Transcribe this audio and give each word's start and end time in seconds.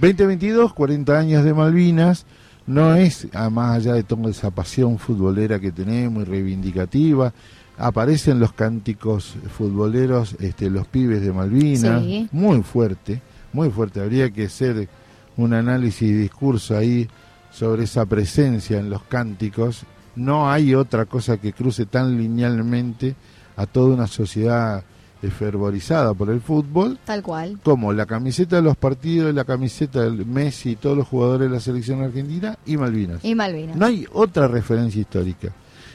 2022, 0.00 0.72
40 0.72 1.18
años 1.18 1.44
de 1.44 1.52
Malvinas, 1.52 2.24
no 2.66 2.94
es, 2.94 3.28
más 3.50 3.76
allá 3.76 3.92
de 3.92 4.02
toda 4.02 4.30
esa 4.30 4.50
pasión 4.50 4.98
futbolera 4.98 5.60
que 5.60 5.72
tenemos 5.72 6.22
y 6.22 6.26
reivindicativa, 6.26 7.34
aparecen 7.76 8.38
los 8.38 8.54
cánticos 8.54 9.34
futboleros, 9.54 10.36
este, 10.40 10.70
los 10.70 10.86
pibes 10.86 11.20
de 11.20 11.32
Malvinas, 11.32 12.02
muy 12.32 12.62
fuerte, 12.62 13.20
muy 13.52 13.68
fuerte. 13.70 14.00
Habría 14.00 14.30
que 14.30 14.46
hacer 14.46 14.88
un 15.36 15.52
análisis 15.52 16.02
y 16.02 16.12
discurso 16.12 16.78
ahí 16.78 17.06
sobre 17.50 17.84
esa 17.84 18.06
presencia 18.06 18.78
en 18.78 18.88
los 18.88 19.02
cánticos. 19.02 19.84
No 20.16 20.50
hay 20.50 20.74
otra 20.74 21.04
cosa 21.04 21.36
que 21.36 21.52
cruce 21.52 21.84
tan 21.84 22.16
linealmente 22.16 23.16
a 23.56 23.66
toda 23.66 23.94
una 23.94 24.06
sociedad 24.06 24.82
fervorizada 25.28 26.14
por 26.14 26.30
el 26.30 26.40
fútbol. 26.40 26.98
Tal 27.04 27.22
cual. 27.22 27.58
Como 27.62 27.92
la 27.92 28.06
camiseta 28.06 28.56
de 28.56 28.62
los 28.62 28.76
partidos, 28.76 29.34
la 29.34 29.44
camiseta 29.44 30.08
de 30.08 30.24
Messi 30.24 30.70
y 30.70 30.76
todos 30.76 30.96
los 30.96 31.06
jugadores 31.06 31.48
de 31.48 31.54
la 31.54 31.60
selección 31.60 32.02
argentina 32.02 32.56
y 32.64 32.76
Malvinas. 32.76 33.24
Y 33.24 33.34
Malvinas. 33.34 33.76
No 33.76 33.86
hay 33.86 34.06
otra 34.12 34.48
referencia 34.48 35.00
histórica. 35.00 35.52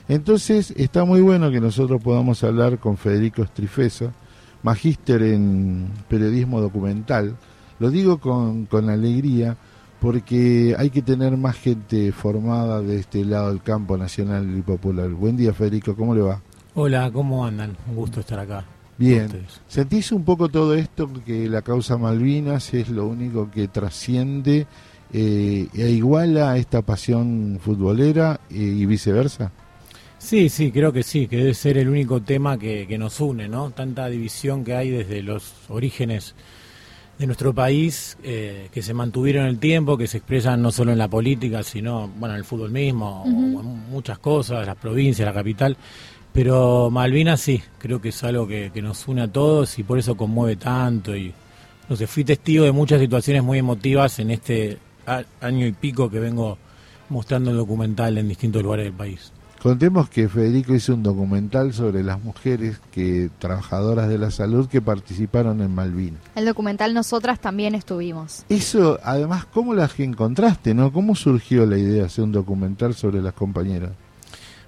Entonces 0.07 0.71
está 0.77 1.03
muy 1.05 1.21
bueno 1.21 1.49
que 1.49 1.59
nosotros 1.59 2.01
podamos 2.01 2.43
hablar 2.43 2.77
con 2.77 2.97
Federico 2.97 3.41
Estrifeso, 3.41 4.11
magíster 4.61 5.23
en 5.23 5.89
periodismo 6.07 6.61
documental. 6.61 7.35
Lo 7.79 7.89
digo 7.89 8.19
con, 8.19 8.65
con 8.65 8.89
alegría 8.89 9.57
porque 9.99 10.75
hay 10.77 10.91
que 10.91 11.01
tener 11.01 11.35
más 11.37 11.55
gente 11.55 12.11
formada 12.11 12.81
de 12.81 12.97
este 12.97 13.25
lado 13.25 13.49
del 13.49 13.63
campo 13.63 13.97
nacional 13.97 14.55
y 14.55 14.61
popular. 14.61 15.09
Buen 15.09 15.35
día 15.35 15.53
Federico, 15.53 15.95
¿cómo 15.95 16.13
le 16.13 16.21
va? 16.21 16.41
Hola, 16.75 17.09
¿cómo 17.11 17.45
andan? 17.45 17.75
Un 17.87 17.95
gusto 17.95 18.19
estar 18.19 18.37
acá. 18.37 18.65
Bien, 18.97 19.29
¿sentís 19.67 20.11
un 20.13 20.23
poco 20.23 20.47
todo 20.47 20.73
esto 20.73 21.09
que 21.25 21.49
la 21.49 21.61
causa 21.61 21.97
Malvinas 21.97 22.73
es 22.73 22.89
lo 22.89 23.05
único 23.05 23.51
que 23.51 23.67
trasciende 23.67 24.67
eh, 25.11 25.67
e 25.73 25.89
iguala 25.89 26.51
a 26.51 26.57
esta 26.57 26.81
pasión 26.81 27.59
futbolera 27.61 28.39
eh, 28.49 28.55
y 28.55 28.85
viceversa? 28.85 29.51
Sí, 30.17 30.49
sí, 30.49 30.71
creo 30.71 30.93
que 30.93 31.03
sí, 31.03 31.27
que 31.27 31.37
debe 31.37 31.53
ser 31.53 31.77
el 31.77 31.89
único 31.89 32.21
tema 32.21 32.57
que, 32.57 32.87
nos 32.97 33.19
une, 33.19 33.47
¿no? 33.49 33.71
Tanta 33.71 34.07
división 34.07 34.63
que 34.63 34.73
hay 34.73 34.89
desde 34.89 35.21
los 35.21 35.53
orígenes 35.67 36.33
de 37.19 37.27
nuestro 37.27 37.53
país, 37.53 38.17
eh, 38.23 38.69
que 38.71 38.81
se 38.81 38.93
mantuvieron 38.93 39.43
en 39.43 39.49
el 39.49 39.59
tiempo, 39.59 39.97
que 39.97 40.07
se 40.07 40.17
expresan 40.17 40.61
no 40.61 40.71
solo 40.71 40.93
en 40.93 40.97
la 40.97 41.07
política, 41.09 41.63
sino, 41.63 42.07
bueno, 42.17 42.33
en 42.33 42.39
el 42.39 42.45
fútbol 42.45 42.71
mismo, 42.71 43.23
o 43.23 43.27
en 43.27 43.89
muchas 43.89 44.19
cosas, 44.19 44.65
las 44.65 44.77
provincias, 44.77 45.25
la 45.25 45.33
capital. 45.33 45.77
Pero 46.35 46.89
Malvinas 46.91 47.39
sí, 47.39 47.63
creo 47.77 48.01
que 48.01 48.09
es 48.09 48.23
algo 48.25 48.45
que, 48.45 48.69
nos 48.81 49.07
une 49.07 49.21
a 49.21 49.27
todos 49.29 49.79
y 49.79 49.83
por 49.83 49.97
eso 49.97 50.17
conmueve 50.17 50.57
tanto. 50.57 51.15
Y 51.15 51.33
no 51.87 51.95
sé, 51.95 52.07
fui 52.07 52.25
testigo 52.25 52.65
de 52.65 52.73
muchas 52.73 52.99
situaciones 52.99 53.41
muy 53.41 53.57
emotivas 53.57 54.19
en 54.19 54.31
este 54.31 54.77
año 55.39 55.65
y 55.65 55.71
pico 55.71 56.09
que 56.09 56.19
vengo 56.19 56.57
mostrando 57.07 57.51
el 57.51 57.57
documental 57.57 58.17
en 58.17 58.27
distintos 58.27 58.61
lugares 58.61 58.83
del 58.83 58.93
país. 58.93 59.31
Contemos 59.63 60.09
que 60.09 60.27
Federico 60.27 60.75
hizo 60.75 60.93
un 60.93 61.03
documental 61.03 61.73
sobre 61.73 62.03
las 62.03 62.21
mujeres 62.21 62.81
que 62.91 63.29
trabajadoras 63.39 64.09
de 64.09 64.17
la 64.17 64.29
salud 64.29 64.67
que 64.67 64.81
participaron 64.81 65.61
en 65.61 65.73
Malvinas. 65.73 66.19
El 66.35 66.45
documental 66.45 66.93
nosotras 66.93 67.39
también 67.39 67.75
estuvimos. 67.75 68.43
Eso, 68.49 68.99
además, 69.03 69.45
¿cómo 69.45 69.73
las 69.73 69.97
encontraste, 70.01 70.73
no? 70.73 70.91
¿Cómo 70.91 71.15
surgió 71.15 71.65
la 71.65 71.77
idea 71.77 72.01
de 72.01 72.05
hacer 72.07 72.25
un 72.25 72.33
documental 72.33 72.93
sobre 72.93 73.21
las 73.21 73.33
compañeras? 73.33 73.91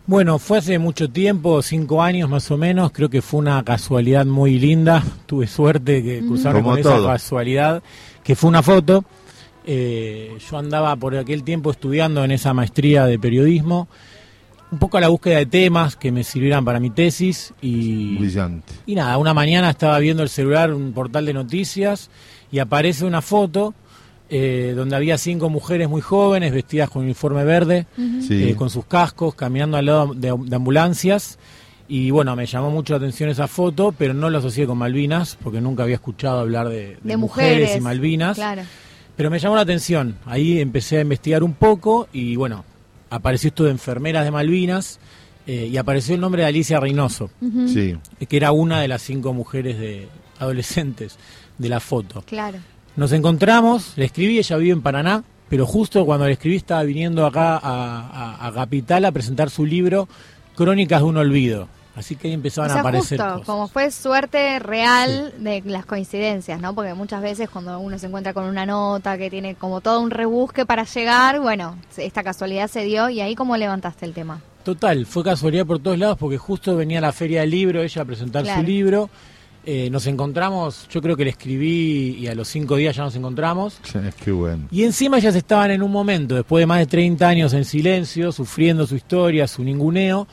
Bueno, 0.08 0.40
fue 0.40 0.60
hace 0.60 0.80
mucho 0.80 1.10
tiempo, 1.10 1.62
cinco 1.62 2.02
años 2.02 2.30
más 2.30 2.50
o 2.50 2.56
menos, 2.56 2.94
creo 2.94 3.10
que 3.10 3.22
fue 3.22 3.42
una 3.42 3.62
casualidad 3.66 4.26
muy 4.26 4.58
linda, 4.58 5.04
tuve 5.26 5.48
suerte 5.48 6.02
que 6.02 6.20
cruzaron 6.20 6.64
con 6.64 6.80
esa 6.80 7.04
casualidad, 7.04 7.84
que 8.24 8.34
fue 8.38 8.48
una 8.48 8.64
foto. 8.64 9.04
Eh, 9.66 10.38
yo 10.50 10.58
andaba 10.58 10.96
por 10.96 11.14
aquel 11.18 11.44
tiempo 11.44 11.72
estudiando 11.72 12.24
en 12.24 12.32
esa 12.32 12.54
maestría 12.54 13.06
de 13.06 13.20
periodismo, 13.20 13.90
un 14.72 14.80
poco 14.80 14.96
a 14.96 15.02
la 15.02 15.10
búsqueda 15.10 15.40
de 15.40 15.46
temas 15.46 15.98
que 15.98 16.10
me 16.14 16.24
sirvieran 16.24 16.64
para 16.64 16.80
mi 16.80 16.90
tesis 16.90 17.54
y... 17.60 18.16
Brillante. 18.16 18.73
Y 18.86 18.96
nada, 18.96 19.17
una 19.17 19.34
mañana 19.34 19.70
estaba 19.70 20.00
viendo 20.00 20.23
el 20.23 20.30
celular, 20.30 20.73
un 20.73 20.94
portal 20.94 21.26
de 21.26 21.34
noticias, 21.34 22.10
y 22.50 22.60
aparece 22.60 23.04
una 23.04 23.22
foto 23.22 23.73
eh, 24.30 24.73
donde 24.76 24.95
había 24.95 25.17
cinco 25.17 25.49
mujeres 25.49 25.88
muy 25.88 26.02
jóvenes 26.02 26.54
vestidas 26.54 26.89
con 26.89 27.04
uniforme 27.04 27.43
verde, 27.45 27.88
eh, 27.98 28.55
con 28.58 28.70
sus 28.70 28.86
cascos, 28.86 29.36
caminando 29.36 29.77
al 29.77 29.86
lado 29.86 30.14
de, 30.14 30.30
ambulancias. 30.30 31.39
Y 31.88 32.11
bueno, 32.11 32.36
me 32.36 32.45
llamó 32.45 32.70
mucho 32.70 32.93
la 32.93 32.98
atención 32.98 33.30
esa 33.30 33.48
foto, 33.48 33.93
pero 33.98 34.14
no 34.14 34.30
lo 34.30 34.39
asocié 34.39 34.66
con 34.67 34.77
Malvinas, 34.77 35.37
porque 35.42 35.61
nunca 35.61 35.83
había 35.83 35.95
escuchado 35.95 36.39
hablar 36.39 36.67
de, 36.67 36.98
mujeres, 37.17 37.77
y 37.77 37.80
Malvinas. 37.80 38.37
Pero 39.16 39.32
me 39.32 39.39
llamó 39.39 39.55
la 39.55 39.61
atención. 39.61 40.17
Ahí 40.26 40.60
empecé 40.60 40.98
a 40.98 41.02
investigar 41.02 41.43
un 41.43 41.54
poco 41.54 42.08
y 42.11 42.36
bueno, 42.36 42.66
apareció 43.10 43.48
esto 43.48 43.64
de 43.64 43.71
enfermeras 43.71 44.26
de 44.26 44.32
Malvinas 44.32 44.99
eh, 45.48 45.70
y 45.71 45.77
apareció 45.77 46.14
el 46.14 46.21
nombre 46.21 46.42
de 46.42 46.49
Alicia 46.49 46.80
Reynoso, 46.80 47.30
que 47.39 48.37
era 48.37 48.52
una 48.52 48.82
de 48.82 48.89
las 48.89 49.02
cinco 49.02 49.33
mujeres 49.33 49.80
de 49.80 50.10
adolescentes 50.37 51.17
de 51.58 51.70
la 51.70 51.80
foto. 51.80 52.23
Claro. 52.27 52.60
Nos 52.98 53.12
encontramos, 53.12 53.94
le 53.96 54.06
escribí, 54.06 54.40
ella 54.40 54.58
vive 54.58 54.72
en 54.72 54.82
Paraná, 54.82 55.24
pero 55.50 55.68
justo 55.68 56.04
cuando 56.04 56.26
le 56.26 56.34
escribí 56.34 56.56
estaba 56.56 56.82
viniendo 56.82 57.28
acá 57.28 57.60
a, 57.62 58.52
Capital 58.56 59.06
a 59.06 59.12
presentar 59.12 59.52
su 59.52 59.68
libro 59.68 60.10
Crónicas 60.56 61.02
de 61.02 61.06
un 61.06 61.18
Olvido. 61.18 61.68
Así 61.96 62.16
que 62.16 62.28
ahí 62.28 62.34
empezaban 62.34 62.72
a 62.72 62.80
aparecer. 62.80 63.22
Justo, 63.22 63.44
como 63.46 63.68
fue 63.68 63.92
suerte 63.92 64.58
real 64.58 65.32
de 65.38 65.62
las 65.66 65.86
coincidencias, 65.86 66.60
¿no? 66.60 66.74
Porque 66.74 66.96
muchas 66.96 67.22
veces 67.22 67.52
cuando 67.52 67.80
uno 67.80 68.00
se 68.00 68.08
encuentra 68.08 68.34
con 68.34 68.46
una 68.46 68.66
nota 68.66 69.16
que 69.20 69.30
tiene 69.30 69.54
como 69.54 69.80
todo 69.82 70.02
un 70.02 70.10
rebusque 70.10 70.66
para 70.66 70.84
llegar, 70.84 71.40
bueno, 71.40 71.78
esta 71.98 72.24
casualidad 72.24 72.68
se 72.68 72.84
dio 72.84 73.10
y 73.10 73.22
ahí 73.22 73.36
cómo 73.36 73.58
levantaste 73.58 74.08
el 74.08 74.14
tema. 74.14 74.42
Total, 74.64 75.06
fue 75.06 75.24
casualidad 75.24 75.68
por 75.68 75.78
todos 75.78 76.00
lados 76.00 76.18
porque 76.18 76.40
justo 76.40 76.76
venía 76.76 77.00
la 77.00 77.12
feria 77.12 77.42
del 77.42 77.52
libro, 77.52 77.84
ella 77.84 78.02
a 78.02 78.06
presentar 78.06 78.44
su 78.44 78.64
libro 78.64 79.12
eh, 79.70 79.89
nos 79.89 80.08
encontramos, 80.08 80.88
yo 80.89 81.02
creo 81.02 81.17
que 81.17 81.26
le 81.26 81.32
escribí 81.32 82.16
y 82.17 82.28
a 82.28 82.36
los 82.36 82.48
cinco 82.48 82.78
días 82.78 82.95
ya 82.95 83.04
nos 83.04 83.17
encontramos. 83.17 83.78
qué 84.23 84.32
bueno. 84.32 84.66
Y 84.72 84.86
encima 84.86 85.20
ya 85.20 85.28
estaban 85.28 85.72
en 85.72 85.83
un 85.83 85.92
momento, 85.92 86.36
después 86.36 86.61
de 86.61 86.66
más 86.66 86.80
de 86.80 86.86
30 86.86 87.28
años 87.28 87.52
en 87.52 87.66
silencio, 87.66 88.32
sufriendo 88.32 88.88
su 88.88 88.95
historia, 88.95 89.45
su 89.45 89.66
ninguneo, 89.66 90.26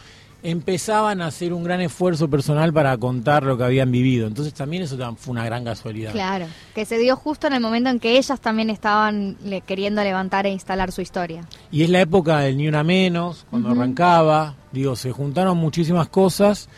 empezaban 0.44 1.20
a 1.20 1.26
hacer 1.26 1.52
un 1.52 1.64
gran 1.64 1.80
esfuerzo 1.80 2.30
personal 2.30 2.72
para 2.72 2.96
contar 2.96 3.42
lo 3.42 3.58
que 3.58 3.64
habían 3.64 3.90
vivido. 3.90 4.28
Entonces 4.28 4.54
también 4.54 4.84
eso 4.84 4.96
fue 5.16 5.32
una 5.32 5.44
gran 5.44 5.64
casualidad. 5.64 6.12
Claro, 6.12 6.46
que 6.72 6.84
se 6.84 6.96
dio 6.98 7.16
justo 7.16 7.48
en 7.48 7.54
el 7.54 7.60
momento 7.60 7.90
en 7.90 7.98
que 7.98 8.16
ellas 8.16 8.40
también 8.40 8.70
estaban 8.70 9.36
queriendo 9.66 10.04
levantar 10.04 10.46
e 10.46 10.50
instalar 10.50 10.92
su 10.92 11.00
historia. 11.00 11.44
Y 11.72 11.82
es 11.82 11.90
la 11.90 12.00
época 12.00 12.38
del 12.38 12.56
Ni 12.56 12.68
Una 12.68 12.84
Menos, 12.84 13.46
cuando 13.50 13.70
arrancaba, 13.70 14.54
digo, 14.70 14.94
se 14.94 15.10
juntaron 15.10 15.58
muchísimas 15.58 16.08
cosas 16.08 16.68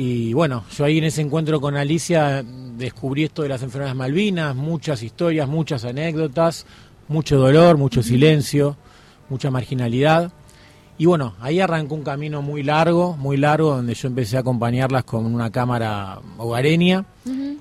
y 0.00 0.32
bueno, 0.32 0.62
yo 0.76 0.84
ahí 0.84 0.98
en 0.98 1.04
ese 1.04 1.22
encuentro 1.22 1.60
con 1.60 1.76
Alicia 1.76 2.44
descubrí 2.44 3.24
esto 3.24 3.42
de 3.42 3.48
las 3.48 3.64
enfermedades 3.64 3.96
Malvinas, 3.96 4.54
muchas 4.54 5.02
historias, 5.02 5.48
muchas 5.48 5.84
anécdotas, 5.84 6.66
mucho 7.08 7.36
dolor, 7.36 7.78
mucho 7.78 8.00
silencio, 8.04 8.76
mucha 9.28 9.50
marginalidad. 9.50 10.30
Y 10.98 11.06
bueno, 11.06 11.34
ahí 11.40 11.58
arrancó 11.58 11.96
un 11.96 12.04
camino 12.04 12.42
muy 12.42 12.62
largo, 12.62 13.16
muy 13.16 13.38
largo, 13.38 13.74
donde 13.74 13.94
yo 13.94 14.06
empecé 14.06 14.36
a 14.36 14.40
acompañarlas 14.40 15.02
con 15.02 15.26
una 15.26 15.50
cámara 15.50 16.20
hogareña. 16.36 17.04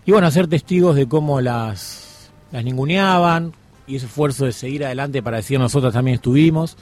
Y 0.06 0.12
bueno, 0.12 0.28
a 0.28 0.32
ser 0.32 0.46
testigos 0.46 0.96
de 0.96 1.08
cómo 1.08 1.42
las, 1.42 2.30
las 2.52 2.64
ninguneaban 2.64 3.52
y 3.88 3.96
ese 3.96 4.06
esfuerzo 4.06 4.46
de 4.46 4.52
seguir 4.52 4.86
adelante 4.86 5.24
para 5.24 5.38
decir 5.38 5.58
nosotros 5.58 5.92
también 5.92 6.14
estuvimos. 6.14 6.78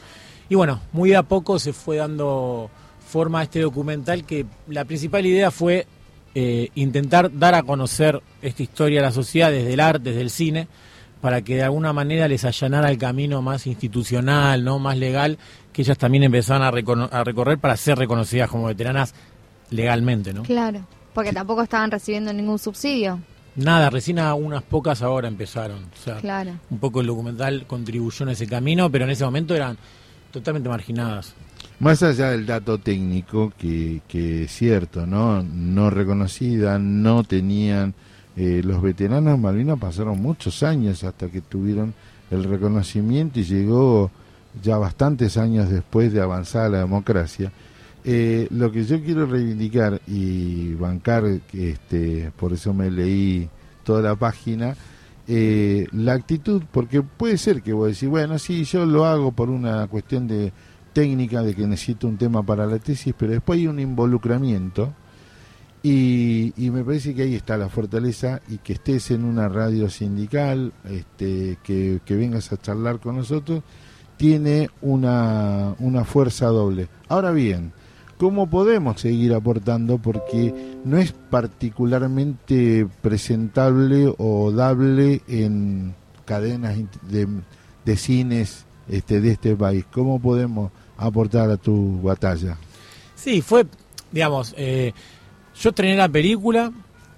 Y 0.49 0.55
bueno, 0.55 0.81
muy 0.91 1.13
a 1.13 1.23
poco 1.23 1.59
se 1.59 1.71
fue 1.71 1.95
dando 1.95 2.69
forma 3.15 3.43
este 3.43 3.61
documental 3.61 4.25
que 4.25 4.45
la 4.67 4.83
principal 4.83 5.25
idea 5.25 5.49
fue 5.49 5.87
eh, 6.33 6.67
intentar 6.75 7.31
dar 7.31 7.55
a 7.55 7.63
conocer 7.63 8.21
esta 8.41 8.61
historia 8.61 8.99
a 8.99 9.03
la 9.03 9.13
sociedad 9.13 9.51
desde 9.51 9.71
el 9.71 9.79
arte, 9.79 10.09
desde 10.09 10.19
el 10.19 10.29
cine, 10.29 10.67
para 11.21 11.41
que 11.41 11.55
de 11.55 11.63
alguna 11.63 11.93
manera 11.93 12.27
les 12.27 12.43
allanara 12.43 12.91
el 12.91 12.97
camino 12.97 13.41
más 13.41 13.67
institucional, 13.67 14.65
no 14.65 14.79
más 14.79 14.97
legal, 14.97 15.37
que 15.71 15.83
ellas 15.83 15.97
también 15.97 16.25
empezaran 16.25 16.61
a, 16.63 17.23
recorrer 17.23 17.57
para 17.57 17.77
ser 17.77 17.97
reconocidas 17.97 18.49
como 18.49 18.65
veteranas 18.65 19.15
legalmente, 19.69 20.33
¿no? 20.33 20.43
Claro, 20.43 20.85
porque 21.13 21.31
tampoco 21.31 21.61
estaban 21.61 21.91
recibiendo 21.91 22.33
ningún 22.33 22.59
subsidio. 22.59 23.21
Nada, 23.55 23.89
recién 23.89 24.19
a 24.19 24.33
unas 24.33 24.61
pocas 24.61 25.01
ahora 25.01 25.29
empezaron. 25.29 25.85
O 25.85 26.03
sea, 26.03 26.17
claro. 26.17 26.51
un 26.69 26.79
poco 26.79 26.99
el 26.99 27.07
documental 27.07 27.65
contribuyó 27.65 28.23
en 28.23 28.31
ese 28.31 28.45
camino, 28.45 28.91
pero 28.91 29.05
en 29.05 29.11
ese 29.11 29.23
momento 29.23 29.55
eran 29.55 29.77
totalmente 30.31 30.67
marginadas. 30.67 31.33
Más 31.79 32.03
allá 32.03 32.31
del 32.31 32.45
dato 32.45 32.77
técnico, 32.77 33.51
que, 33.57 34.01
que 34.07 34.43
es 34.43 34.51
cierto, 34.51 35.05
¿no? 35.05 35.43
No 35.43 35.89
reconocida, 35.89 36.79
no 36.79 37.23
tenían... 37.23 37.93
Eh, 38.37 38.61
los 38.65 38.81
veteranos 38.81 39.39
Malvinas 39.39 39.79
pasaron 39.79 40.21
muchos 40.21 40.61
años 40.61 41.05
hasta 41.05 41.29
que 41.29 41.39
tuvieron 41.39 41.93
el 42.31 42.43
reconocimiento 42.43 43.39
y 43.39 43.43
llegó 43.43 44.11
ya 44.61 44.77
bastantes 44.77 45.37
años 45.37 45.69
después 45.69 46.11
de 46.11 46.21
avanzar 46.21 46.69
la 46.71 46.79
democracia. 46.79 47.51
Eh, 48.03 48.47
lo 48.51 48.71
que 48.71 48.83
yo 48.83 49.01
quiero 49.01 49.25
reivindicar 49.25 50.01
y 50.05 50.73
bancar, 50.73 51.23
este, 51.53 52.31
por 52.35 52.53
eso 52.53 52.73
me 52.73 52.91
leí 52.91 53.49
toda 53.83 54.01
la 54.01 54.15
página, 54.15 54.75
eh, 55.27 55.87
la 55.91 56.13
actitud, 56.13 56.61
porque 56.71 57.01
puede 57.01 57.37
ser 57.37 57.61
que 57.61 57.73
vos 57.73 57.87
decís, 57.87 58.09
bueno, 58.09 58.37
sí, 58.37 58.63
yo 58.65 58.85
lo 58.85 59.05
hago 59.05 59.31
por 59.31 59.49
una 59.49 59.87
cuestión 59.87 60.27
de 60.27 60.51
técnica, 60.95 61.43
de 61.43 61.53
que 61.53 61.67
necesito 61.67 62.07
un 62.07 62.17
tema 62.17 62.41
para 62.41 62.65
la 62.65 62.79
tesis, 62.79 63.13
pero 63.17 63.33
después 63.33 63.59
hay 63.59 63.67
un 63.67 63.81
involucramiento 63.81 64.93
y, 65.83 66.53
y 66.55 66.71
me 66.71 66.85
parece 66.85 67.13
que 67.13 67.23
ahí 67.23 67.35
está 67.35 67.57
la 67.57 67.67
fortaleza 67.67 68.41
y 68.47 68.59
que 68.59 68.73
estés 68.73 69.11
en 69.11 69.25
una 69.25 69.49
radio 69.49 69.89
sindical, 69.89 70.71
este, 70.89 71.59
que, 71.61 71.99
vengas 72.07 72.51
a 72.53 72.57
charlar 72.57 72.99
con 72.99 73.17
nosotros, 73.17 73.61
tiene 74.15 74.69
una, 74.81 75.75
una 75.79 76.05
fuerza 76.05 76.45
doble. 76.47 76.87
Ahora 77.09 77.31
bien, 77.31 77.73
¿cómo 78.17 78.49
podemos 78.49 79.01
seguir 79.01 79.33
aportando? 79.33 79.97
Porque 79.97 80.79
no 80.85 80.97
es 80.97 81.11
particularmente 81.11 82.87
presentable 83.01 84.11
o 84.17 84.53
dable 84.53 85.23
en 85.27 85.93
cadenas 86.23 86.77
de, 87.01 87.27
de 87.83 87.97
cines 87.97 88.65
este, 88.87 89.19
de 89.19 89.31
este 89.31 89.55
país. 89.57 89.85
¿Cómo 89.91 90.19
podemos 90.19 90.71
aportar 90.97 91.49
a 91.49 91.57
tu 91.57 92.01
batalla? 92.01 92.57
Sí, 93.15 93.41
fue, 93.41 93.65
digamos, 94.11 94.53
eh, 94.57 94.93
yo 95.59 95.69
estrené 95.69 95.95
la 95.95 96.09
película, 96.09 96.71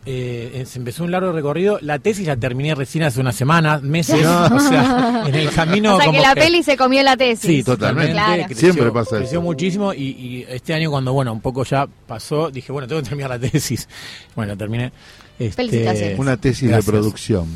eh, 0.09 0.63
se 0.65 0.79
empezó 0.79 1.03
un 1.03 1.11
largo 1.11 1.33
recorrido. 1.33 1.79
La 1.81 1.99
tesis 1.99 2.25
la 2.25 2.37
terminé 2.37 2.73
recién 2.75 3.03
hace 3.03 3.19
una 3.19 3.33
semana, 3.33 3.79
meses. 3.79 4.25
O 4.51 4.59
sea, 4.59 5.23
en 5.27 5.35
el 5.35 5.49
camino. 5.51 5.95
O 5.95 5.97
sea, 5.97 6.05
que 6.05 6.11
como 6.17 6.21
la 6.21 6.33
peli 6.33 6.63
se 6.63 6.77
comió 6.77 7.03
la 7.03 7.17
tesis. 7.17 7.57
Sí, 7.57 7.63
totalmente. 7.63 8.13
Claro. 8.13 8.43
Creció, 8.45 8.71
Siempre 8.73 8.91
pasa 8.93 9.17
creció 9.17 9.39
eso. 9.39 9.41
muchísimo 9.41 9.93
y, 9.93 10.03
y 10.03 10.45
este 10.47 10.73
año 10.73 10.89
cuando, 10.91 11.11
bueno, 11.11 11.33
un 11.33 11.41
poco 11.41 11.65
ya 11.65 11.87
pasó, 12.07 12.49
dije, 12.49 12.71
bueno, 12.71 12.87
tengo 12.87 13.01
que 13.01 13.09
terminar 13.09 13.31
la 13.31 13.39
tesis. 13.39 13.89
Bueno, 14.33 14.53
la 14.53 14.57
terminé. 14.57 14.91
Este, 15.37 15.55
Felicitaciones. 15.55 16.17
Una 16.19 16.37
tesis 16.37 16.69
Gracias. 16.69 16.85
de 16.85 16.91
producción. 16.91 17.47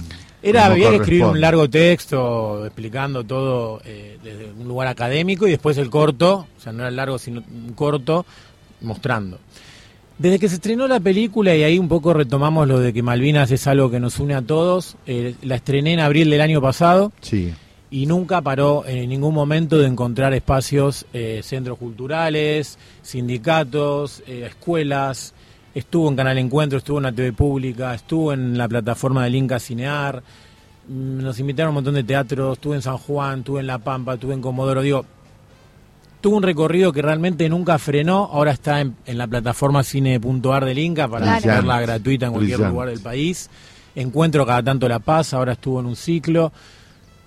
Era, 0.44 0.66
había 0.66 0.90
que 0.90 0.96
escribir 0.98 1.26
un 1.26 1.40
largo 1.40 1.70
texto 1.70 2.66
explicando 2.66 3.24
todo 3.24 3.80
eh, 3.86 4.18
desde 4.24 4.52
un 4.52 4.68
lugar 4.68 4.88
académico 4.88 5.48
y 5.48 5.52
después 5.52 5.78
el 5.78 5.90
corto, 5.90 6.48
o 6.58 6.62
sea, 6.62 6.72
no 6.74 6.82
era 6.82 6.92
largo, 6.92 7.20
sino 7.20 7.44
un 7.52 7.74
corto, 7.74 8.26
mostrando. 8.82 9.38
Desde 10.18 10.40
que 10.40 10.50
se 10.50 10.56
estrenó 10.56 10.88
la 10.88 11.00
película, 11.00 11.56
y 11.56 11.64
ahí 11.64 11.80
un 11.80 11.88
poco 11.88 12.14
retomamos 12.14 12.68
lo 12.68 12.80
de 12.80 12.94
que 12.94 13.02
Malvinas 13.04 13.50
es 13.52 13.66
algo 13.68 13.90
que 13.90 14.00
nos 14.00 14.20
une 14.20 14.34
a 14.36 14.42
todos, 14.42 14.96
eh, 15.08 15.36
la 15.44 15.56
estrené 15.56 15.94
en 15.94 16.00
abril 16.00 16.30
del 16.30 16.42
año 16.42 16.62
pasado 16.62 17.12
Sí. 17.22 17.54
y 17.90 18.06
nunca 18.06 18.42
paró 18.42 18.84
en 18.88 19.10
ningún 19.10 19.34
momento 19.34 19.78
de 19.80 19.88
encontrar 19.88 20.34
espacios, 20.34 21.06
eh, 21.14 21.42
centros 21.44 21.78
culturales, 21.78 22.78
sindicatos, 23.02 24.24
eh, 24.28 24.46
escuelas. 24.48 25.34
Estuvo 25.74 26.10
en 26.10 26.16
Canal 26.16 26.38
Encuentro, 26.38 26.78
estuvo 26.80 26.98
en 26.98 27.04
la 27.04 27.12
TV 27.14 27.32
Pública, 27.32 27.94
estuvo 27.94 28.34
en 28.34 28.58
la 28.58 28.68
plataforma 28.68 29.24
del 29.24 29.36
Inca 29.36 29.60
Cinear. 29.60 30.22
Mm, 30.88 31.20
Nos 31.24 31.40
invitaron 31.40 31.68
a 31.68 31.70
un 31.72 31.76
montón 31.76 31.94
de 31.94 32.04
teatros, 32.04 32.58
estuve 32.58 32.76
en 32.76 32.82
San 32.82 32.98
Juan, 32.98 33.40
estuve 33.40 33.62
en 33.62 33.68
La 33.68 33.78
Pampa, 33.78 34.16
estuve 34.16 34.34
en 34.34 34.42
Comodoro. 34.42 34.82
Digo, 34.82 35.06
tuvo 36.20 36.36
un 36.38 36.44
recorrido 36.44 36.92
que 36.92 37.02
realmente 37.02 37.48
nunca 37.48 37.78
frenó. 37.78 38.30
Ahora 38.34 38.52
está 38.52 38.82
en, 38.82 38.96
en 39.06 39.18
la 39.18 39.28
plataforma 39.28 39.84
cine.ar 39.84 40.66
del 40.66 40.78
Inca 40.80 41.08
para 41.08 41.38
Claro. 41.40 41.58
verla 41.62 41.80
gratuita 41.82 42.26
en 42.26 42.32
cualquier 42.34 42.58
Brillante. 42.58 42.74
lugar 42.74 42.90
del 42.90 43.00
país. 43.00 43.50
Encuentro 43.96 44.46
cada 44.46 44.64
tanto 44.64 44.90
La 44.90 45.00
Paz, 45.00 45.34
ahora 45.34 45.54
estuvo 45.54 45.80
en 45.80 45.86
un 45.86 45.96
ciclo. 45.96 46.52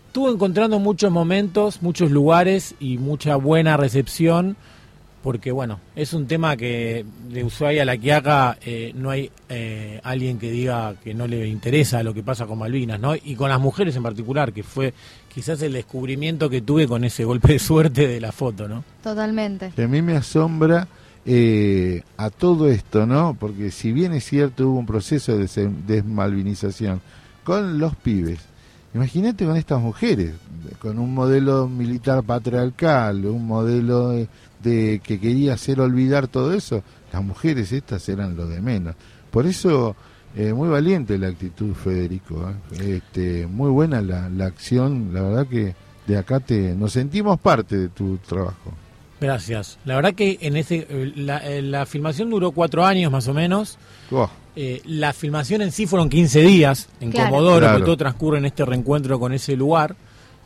Estuvo 0.09 0.31
encontrando 0.31 0.79
muchos 0.79 1.11
momentos, 1.11 1.83
muchos 1.83 2.11
lugares 2.11 2.75
y 2.79 2.99
mucha 2.99 3.35
buena 3.37 3.77
recepción, 3.77 4.57
porque 5.25 5.51
bueno, 5.51 5.81
es 5.97 6.13
un 6.13 6.27
tema 6.27 6.55
que 6.55 7.03
de 7.31 7.43
Ushuaia 7.43 7.81
a 7.83 7.85
La 7.87 7.97
Quiaca 7.97 8.59
eh, 8.65 8.93
no 8.95 9.09
hay 9.09 9.31
eh, 9.49 9.99
alguien 10.05 10.39
que 10.39 10.51
diga 10.51 10.95
que 11.03 11.15
no 11.15 11.27
le 11.27 11.49
interesa 11.49 12.03
lo 12.03 12.13
que 12.13 12.23
pasa 12.23 12.45
con 12.47 12.59
Malvinas, 12.59 13.01
¿no? 13.01 13.15
Y 13.17 13.35
con 13.35 13.49
las 13.49 13.59
mujeres 13.59 13.97
en 13.97 14.03
particular, 14.03 14.53
que 14.53 14.63
fue 14.63 14.93
quizás 15.35 15.63
el 15.63 15.73
descubrimiento 15.73 16.51
que 16.51 16.61
tuve 16.61 16.87
con 16.87 17.05
ese 17.05 17.25
golpe 17.25 17.55
de 17.55 17.59
suerte 17.59 18.07
de 18.07 18.21
la 18.21 18.33
foto, 18.33 18.69
¿no? 18.69 18.85
Totalmente. 19.03 19.73
Que 19.75 19.85
a 19.85 19.89
mí 19.89 20.03
me 20.03 20.15
asombra 20.15 20.87
eh, 21.25 22.03
a 22.19 22.29
todo 22.29 22.69
esto, 22.69 23.07
¿no? 23.07 23.35
Porque 23.41 23.71
si 23.71 23.93
bien 23.93 24.13
es 24.13 24.25
cierto 24.25 24.69
hubo 24.69 24.79
un 24.79 24.87
proceso 24.87 25.33
de 25.33 25.39
des- 25.39 25.87
desmalvinización 25.87 27.01
con 27.45 27.79
los 27.79 27.97
pibes, 27.97 28.41
imagínate 28.95 29.45
con 29.47 29.57
estas 29.57 29.81
mujeres, 29.81 30.35
con 30.79 30.99
un 30.99 31.13
modelo 31.15 31.67
militar 31.69 32.23
patriarcal, 32.23 33.25
un 33.27 33.47
modelo 33.47 34.11
de, 34.11 34.29
de 34.65 35.01
que 35.05 35.21
quería 35.21 35.55
hacer 35.55 35.79
olvidar 35.81 36.27
todo 36.27 36.53
eso, 36.55 36.83
las 37.13 37.23
mujeres 37.23 37.71
estas 37.71 38.09
eran 38.09 38.37
lo 38.37 38.49
de 38.49 38.61
menos. 38.61 38.97
Por 39.31 39.47
eso, 39.47 39.95
eh, 40.35 40.53
muy 40.53 40.69
valiente 40.69 41.17
la 41.19 41.29
actitud, 41.29 41.75
Federico. 41.75 42.51
¿eh? 42.73 42.97
Este, 42.97 43.47
muy 43.47 43.71
buena 43.71 44.01
la, 44.01 44.29
la 44.29 44.47
acción, 44.47 45.11
la 45.13 45.23
verdad 45.23 45.47
que 45.47 45.75
de 46.07 46.17
acá 46.19 46.41
te 46.41 46.75
nos 46.75 46.93
sentimos 46.93 47.39
parte 47.39 47.77
de 47.79 47.89
tu 47.91 48.17
trabajo. 48.19 48.73
Gracias. 49.21 49.79
La 49.85 49.95
verdad 49.97 50.15
que 50.15 50.39
en 50.43 50.57
ese 50.57 50.87
eh, 50.91 51.13
la, 51.17 51.41
la 51.63 51.87
filmación 51.87 52.29
duró 52.31 52.51
cuatro 52.51 52.85
años 52.85 53.11
más 53.13 53.29
o 53.29 53.33
menos. 53.35 53.79
Oh. 54.11 54.29
Eh, 54.57 54.83
la 54.85 55.13
filmación 55.13 55.63
en 55.63 55.73
sí 55.73 55.87
fueron 55.87 56.09
15 56.09 56.41
días 56.43 56.89
en 57.01 57.11
Claro. 57.11 57.31
Comodoro, 57.31 57.59
Claro. 57.61 57.73
porque 57.75 57.85
todo 57.87 57.97
transcurre 57.97 58.39
en 58.39 58.45
este 58.45 58.65
reencuentro 58.65 59.19
con 59.19 59.33
ese 59.33 59.57
lugar. 59.57 59.97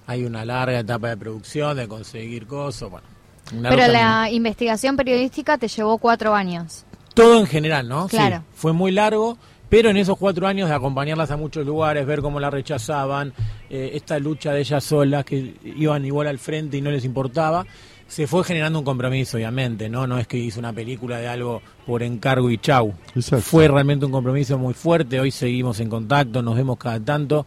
Hay 0.06 0.24
una 0.24 0.44
larga 0.44 0.78
etapa 0.78 1.08
de 1.08 1.16
producción, 1.18 1.76
de 1.76 1.86
conseguir 1.88 2.46
cosas, 2.46 2.88
bueno. 2.90 3.06
Una 3.54 3.70
Pero 3.70 3.86
la 3.88 4.30
investigación 4.30 4.96
periodística 4.96 5.58
te 5.58 5.68
llevó 5.68 5.98
cuatro 5.98 6.34
años. 6.34 6.84
todo 7.14 7.38
en 7.40 7.46
general, 7.46 7.88
¿no? 7.88 8.08
Sí, 8.08 8.16
Claro. 8.16 8.44
fue 8.54 8.72
muy 8.72 8.92
largo, 8.92 9.36
pero 9.68 9.90
en 9.90 9.96
esos 9.96 10.16
cuatro 10.16 10.46
años 10.46 10.68
de 10.68 10.74
acompañarlas 10.76 11.30
a 11.32 11.36
muchos 11.36 11.66
lugares, 11.66 12.06
ver 12.06 12.20
cómo 12.22 12.38
la 12.40 12.48
rechazaban, 12.50 13.32
eh, 13.68 13.90
esta 13.94 14.18
lucha 14.18 14.52
de 14.52 14.60
ellas 14.60 14.84
solas, 14.84 15.24
que 15.24 15.56
iban 15.64 16.04
igual 16.04 16.26
al 16.28 16.38
frente 16.38 16.76
y 16.76 16.80
no 16.80 16.90
les 16.90 17.04
importaba, 17.04 17.66
se 18.06 18.26
fue 18.26 18.42
generando 18.44 18.78
un 18.78 18.84
compromiso, 18.84 19.36
obviamente, 19.36 19.88
¿no? 19.90 20.06
No 20.06 20.16
es 20.18 20.26
que 20.26 20.38
hizo 20.38 20.58
una 20.60 20.72
película 20.72 21.18
de 21.18 21.28
algo 21.28 21.60
por 21.84 22.02
encargo 22.02 22.50
y 22.50 22.56
chau. 22.58 22.94
Exacto. 23.14 23.42
Fue 23.44 23.68
realmente 23.68 24.06
un 24.06 24.12
compromiso 24.12 24.56
muy 24.56 24.72
fuerte, 24.74 25.20
hoy 25.20 25.30
seguimos 25.30 25.80
en 25.80 25.90
contacto, 25.90 26.40
nos 26.40 26.54
vemos 26.56 26.78
cada 26.78 27.00
tanto. 27.00 27.44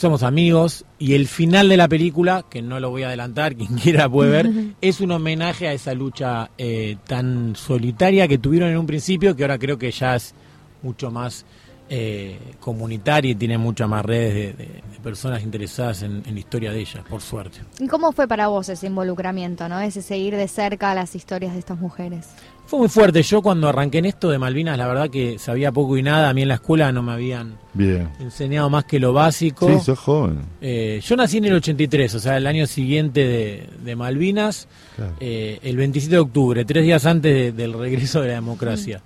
Somos 0.00 0.22
amigos 0.22 0.86
y 0.98 1.12
el 1.12 1.28
final 1.28 1.68
de 1.68 1.76
la 1.76 1.86
película, 1.86 2.46
que 2.48 2.62
no 2.62 2.80
lo 2.80 2.88
voy 2.88 3.02
a 3.02 3.08
adelantar, 3.08 3.54
quien 3.58 3.76
quiera 3.76 4.08
puede 4.08 4.30
ver, 4.30 4.50
es 4.80 5.02
un 5.02 5.10
homenaje 5.10 5.68
a 5.68 5.74
esa 5.74 5.92
lucha 5.92 6.52
eh, 6.56 6.96
tan 7.06 7.54
solitaria 7.54 8.26
que 8.26 8.38
tuvieron 8.38 8.70
en 8.70 8.78
un 8.78 8.86
principio, 8.86 9.36
que 9.36 9.42
ahora 9.42 9.58
creo 9.58 9.76
que 9.76 9.90
ya 9.90 10.16
es 10.16 10.34
mucho 10.80 11.10
más 11.10 11.44
eh, 11.92 12.38
comunitaria 12.60 13.32
y 13.32 13.34
tiene 13.34 13.58
muchas 13.58 13.88
más 13.88 14.04
redes 14.04 14.32
de, 14.34 14.64
de- 14.64 14.72
de 14.90 15.00
personas 15.02 15.42
interesadas 15.42 16.02
en, 16.02 16.22
en 16.24 16.34
la 16.34 16.38
historia 16.40 16.70
de 16.70 16.78
ellas, 16.78 17.02
por 17.08 17.20
suerte. 17.20 17.58
¿Y 17.80 17.88
cómo 17.88 18.12
fue 18.12 18.28
para 18.28 18.46
vos 18.48 18.68
ese 18.68 18.86
involucramiento, 18.86 19.68
no? 19.68 19.80
Ese 19.80 20.00
seguir 20.02 20.36
de 20.36 20.46
cerca 20.46 20.94
las 20.94 21.14
historias 21.16 21.52
de 21.54 21.58
estas 21.58 21.78
mujeres. 21.80 22.28
Fue 22.66 22.78
muy 22.78 22.88
fuerte. 22.88 23.20
Yo 23.24 23.42
cuando 23.42 23.68
arranqué 23.68 23.98
en 23.98 24.04
esto 24.04 24.30
de 24.30 24.38
Malvinas, 24.38 24.78
la 24.78 24.86
verdad 24.86 25.10
que 25.10 25.40
sabía 25.40 25.72
poco 25.72 25.96
y 25.96 26.02
nada. 26.04 26.28
A 26.28 26.34
mí 26.34 26.42
en 26.42 26.48
la 26.48 26.54
escuela 26.54 26.92
no 26.92 27.02
me 27.02 27.10
habían 27.12 27.58
Bien. 27.74 28.08
enseñado 28.20 28.70
más 28.70 28.84
que 28.84 29.00
lo 29.00 29.12
básico. 29.12 29.66
Sí, 29.66 29.84
sos 29.84 29.98
joven. 29.98 30.42
Eh, 30.60 31.00
yo 31.04 31.16
nací 31.16 31.38
en 31.38 31.46
el 31.46 31.54
83, 31.54 32.14
o 32.14 32.20
sea, 32.20 32.36
el 32.36 32.46
año 32.46 32.68
siguiente 32.68 33.26
de, 33.26 33.66
de 33.82 33.96
Malvinas, 33.96 34.68
Claro. 34.94 35.14
eh, 35.18 35.58
el 35.62 35.76
27 35.76 36.14
de 36.14 36.20
octubre, 36.20 36.64
tres 36.64 36.84
días 36.84 37.04
antes 37.06 37.32
de- 37.34 37.50
del 37.52 37.72
regreso 37.72 38.20
de 38.20 38.28
la 38.28 38.34
democracia. 38.34 39.00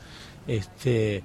Este, 0.47 1.23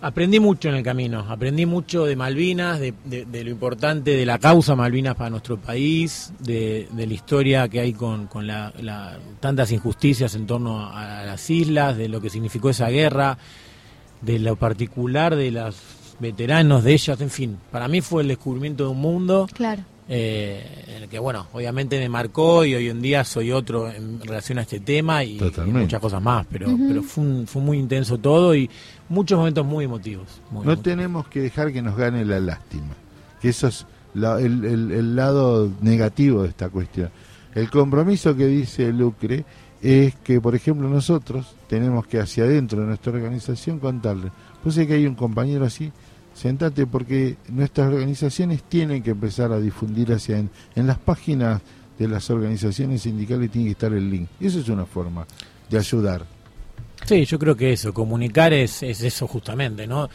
aprendí 0.00 0.38
mucho 0.40 0.68
en 0.68 0.76
el 0.76 0.82
camino, 0.82 1.24
aprendí 1.28 1.66
mucho 1.66 2.04
de 2.04 2.14
Malvinas, 2.16 2.78
de, 2.80 2.94
de- 3.04 3.24
de 3.24 3.44
lo 3.44 3.50
importante 3.50 4.12
de 4.16 4.24
la 4.26 4.38
causa 4.38 4.74
Malvinas 4.76 5.14
para 5.16 5.30
nuestro 5.30 5.56
país, 5.56 6.32
de, 6.40 6.88
de 6.92 7.06
la 7.06 7.14
historia 7.14 7.68
que 7.68 7.80
hay 7.80 7.92
con, 7.92 8.26
con 8.26 8.46
la- 8.46 8.72
tantas 9.40 9.72
injusticias 9.72 10.34
en 10.34 10.46
torno 10.46 10.80
a, 10.80 11.20
a 11.20 11.24
las 11.26 11.50
islas, 11.50 11.96
de 11.96 12.08
lo 12.08 12.20
que 12.20 12.30
significó 12.30 12.70
esa 12.70 12.88
guerra, 12.90 13.38
de 14.22 14.38
lo 14.38 14.56
particular 14.56 15.36
de 15.36 15.50
los 15.50 15.76
veteranos 16.20 16.82
de 16.84 16.92
ellas, 16.94 17.20
en 17.20 17.30
fin, 17.30 17.58
para 17.70 17.86
mí 17.88 18.00
fue 18.00 18.22
el 18.22 18.28
descubrimiento 18.28 18.84
de 18.84 18.90
un 18.90 19.00
mundo 19.00 19.46
Claro. 19.52 19.82
Eh, 20.08 20.84
en 20.88 21.02
el 21.04 21.08
que, 21.08 21.18
bueno, 21.18 21.46
obviamente 21.52 21.98
me 21.98 22.08
marcó 22.08 22.64
y 22.64 22.74
hoy 22.74 22.88
en 22.88 23.02
día 23.02 23.24
soy 23.24 23.52
otro 23.52 23.90
en 23.90 24.20
relación 24.20 24.58
a 24.58 24.62
este 24.62 24.80
tema 24.80 25.22
y, 25.24 25.38
muchas 25.66 26.00
cosas 26.00 26.22
más, 26.22 26.46
pero, 26.50 26.68
pero 26.88 27.02
fue, 27.02 27.24
un- 27.24 27.46
fue 27.46 27.60
muy 27.62 27.78
intenso 27.78 28.16
todo 28.18 28.54
y 28.54 28.70
muchos 29.08 29.38
momentos 29.38 29.66
muy 29.66 29.84
emotivos. 29.84 30.26
muy 30.50 30.64
No 30.64 30.72
emotivos. 30.72 30.82
tenemos 30.82 31.28
que 31.28 31.40
dejar 31.42 31.72
que 31.72 31.82
nos 31.82 31.96
gane 31.96 32.24
la 32.24 32.40
lástima. 32.40 32.94
Que 33.40 33.50
eso 33.50 33.68
es 33.68 33.86
la- 34.14 34.40
el, 34.40 34.64
el- 34.64 34.92
el 34.92 35.14
lado 35.16 35.70
negativo 35.82 36.42
de 36.42 36.48
esta 36.48 36.70
cuestión. 36.70 37.10
El 37.54 37.70
compromiso 37.70 38.34
que 38.36 38.46
dice 38.46 38.92
Lucre 38.92 39.44
es 39.82 40.14
que, 40.16 40.40
por 40.40 40.54
ejemplo, 40.54 40.88
nosotros 40.88 41.54
tenemos 41.68 42.06
que 42.06 42.18
hacia 42.18 42.44
adentro 42.44 42.80
de 42.80 42.86
nuestra 42.86 43.12
organización 43.12 43.78
contarle. 43.78 44.30
Pues 44.62 44.74
sé 44.74 44.86
que 44.86 44.94
hay 44.94 45.06
un 45.06 45.14
compañero 45.14 45.64
así, 45.64 45.92
sentate 46.38 46.86
porque 46.86 47.36
nuestras 47.48 47.92
organizaciones 47.92 48.62
tienen 48.62 49.02
que 49.02 49.10
empezar 49.10 49.52
a 49.52 49.58
difundir 49.58 50.12
hacia 50.12 50.38
en, 50.38 50.50
en 50.76 50.86
las 50.86 50.98
páginas 50.98 51.60
de 51.98 52.08
las 52.08 52.30
organizaciones 52.30 53.02
sindicales 53.02 53.50
tiene 53.50 53.66
que 53.66 53.72
estar 53.72 53.92
el 53.92 54.08
link. 54.08 54.28
Y 54.40 54.46
eso 54.46 54.60
es 54.60 54.68
una 54.68 54.86
forma 54.86 55.26
de 55.68 55.78
ayudar. 55.78 56.24
Sí, 57.04 57.24
yo 57.24 57.38
creo 57.38 57.56
que 57.56 57.72
eso, 57.72 57.92
comunicar 57.92 58.52
es, 58.52 58.82
es 58.82 59.02
eso 59.02 59.26
justamente, 59.26 59.86
¿no? 59.86 60.08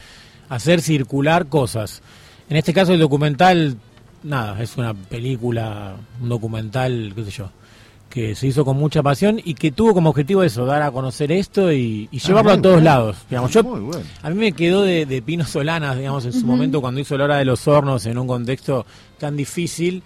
Hacer 0.48 0.80
circular 0.80 1.46
cosas. 1.48 2.02
En 2.48 2.56
este 2.56 2.72
caso 2.72 2.92
el 2.92 3.00
documental, 3.00 3.76
nada, 4.22 4.62
es 4.62 4.76
una 4.76 4.94
película, 4.94 5.96
un 6.20 6.28
documental, 6.28 7.12
qué 7.14 7.24
sé 7.24 7.30
yo, 7.30 7.50
que 8.14 8.36
se 8.36 8.46
hizo 8.46 8.64
con 8.64 8.76
mucha 8.76 9.02
pasión 9.02 9.40
y 9.44 9.54
que 9.54 9.72
tuvo 9.72 9.92
como 9.92 10.10
objetivo 10.10 10.44
eso, 10.44 10.64
dar 10.64 10.82
a 10.82 10.92
conocer 10.92 11.32
esto 11.32 11.72
y, 11.72 12.08
y 12.12 12.18
llevarlo 12.20 12.52
Ah, 12.52 12.54
a 12.54 12.62
todos 12.62 12.76
bueno. 12.76 12.84
lados. 12.84 13.16
Digamos, 13.28 13.50
yo, 13.50 13.64
bueno. 13.64 13.90
a 14.22 14.30
mí 14.30 14.36
me 14.36 14.52
quedó 14.52 14.82
de, 14.82 15.04
de 15.04 15.20
Pino 15.20 15.44
Solanas, 15.44 15.98
digamos, 15.98 16.24
en 16.24 16.32
su 16.32 16.46
momento 16.46 16.80
cuando 16.80 17.00
hizo 17.00 17.18
La 17.18 17.24
Hora 17.24 17.36
de 17.38 17.44
los 17.44 17.66
Hornos 17.66 18.06
en 18.06 18.16
un 18.16 18.28
contexto 18.28 18.86
tan 19.18 19.36
difícil. 19.36 20.02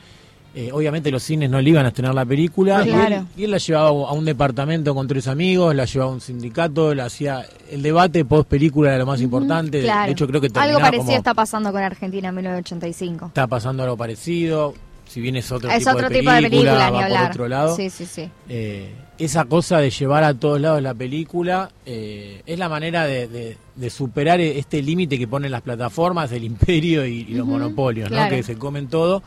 Eh, 0.54 0.70
obviamente 0.72 1.10
los 1.10 1.22
cines 1.22 1.50
no 1.50 1.60
le 1.60 1.68
iban 1.70 1.84
a 1.84 1.88
estrenar 1.88 2.14
la 2.14 2.24
película 2.24 2.82
y, 2.84 2.88
Claro. 2.90 3.16
él, 3.16 3.22
y 3.36 3.44
él 3.44 3.50
la 3.50 3.58
llevaba 3.58 3.90
a 3.90 4.12
un 4.12 4.24
departamento 4.24 4.94
con 4.94 5.06
tres 5.06 5.28
amigos, 5.28 5.74
la 5.74 5.84
llevaba 5.84 6.10
a 6.10 6.14
un 6.14 6.20
sindicato, 6.22 6.94
la 6.94 7.04
hacía 7.04 7.44
el 7.70 7.82
debate 7.82 8.24
post 8.24 8.48
película 8.48 8.88
era 8.88 8.98
lo 9.00 9.06
más 9.06 9.20
importante. 9.20 9.82
Claro. 9.82 10.06
De 10.06 10.12
hecho 10.12 10.26
creo 10.26 10.40
que 10.40 10.48
Algo 10.54 10.80
parecido 10.80 11.04
como- 11.04 11.16
está 11.18 11.34
pasando 11.34 11.70
con 11.70 11.82
Argentina 11.82 12.30
en 12.30 12.34
1985. 12.36 13.26
está 13.26 13.46
pasando 13.46 13.82
algo 13.82 13.96
parecido. 13.98 14.72
Si 15.08 15.20
bien 15.20 15.36
es 15.36 15.50
otro, 15.50 15.70
Es 15.70 15.78
tipo, 15.78 15.90
otro 15.92 16.08
de 16.08 16.18
tipo 16.20 16.30
de 16.30 16.42
película, 16.42 16.90
va 16.90 17.08
ni 17.08 17.14
por 17.14 17.30
otro 17.30 17.48
lado. 17.48 17.74
Sí, 17.76 17.90
sí, 17.90 18.06
sí. 18.06 18.30
Eh, 18.48 18.92
esa 19.18 19.46
cosa 19.46 19.78
de 19.78 19.90
llevar 19.90 20.22
a 20.22 20.34
todos 20.34 20.60
lados 20.60 20.80
la 20.82 20.94
película 20.94 21.70
eh, 21.86 22.42
es 22.46 22.58
la 22.58 22.68
manera 22.68 23.04
de, 23.04 23.26
de- 23.26 23.56
de 23.74 23.90
superar 23.90 24.40
este 24.40 24.82
límite 24.82 25.18
que 25.18 25.26
ponen 25.26 25.50
las 25.50 25.62
plataformas, 25.62 26.30
el 26.32 26.44
imperio 26.44 27.06
y, 27.06 27.20
y 27.28 27.34
los 27.34 27.46
monopolios, 27.46 28.10
¿no? 28.10 28.16
que 28.36 28.42
se 28.42 28.56
comen 28.56 28.88
todo, 28.88 29.22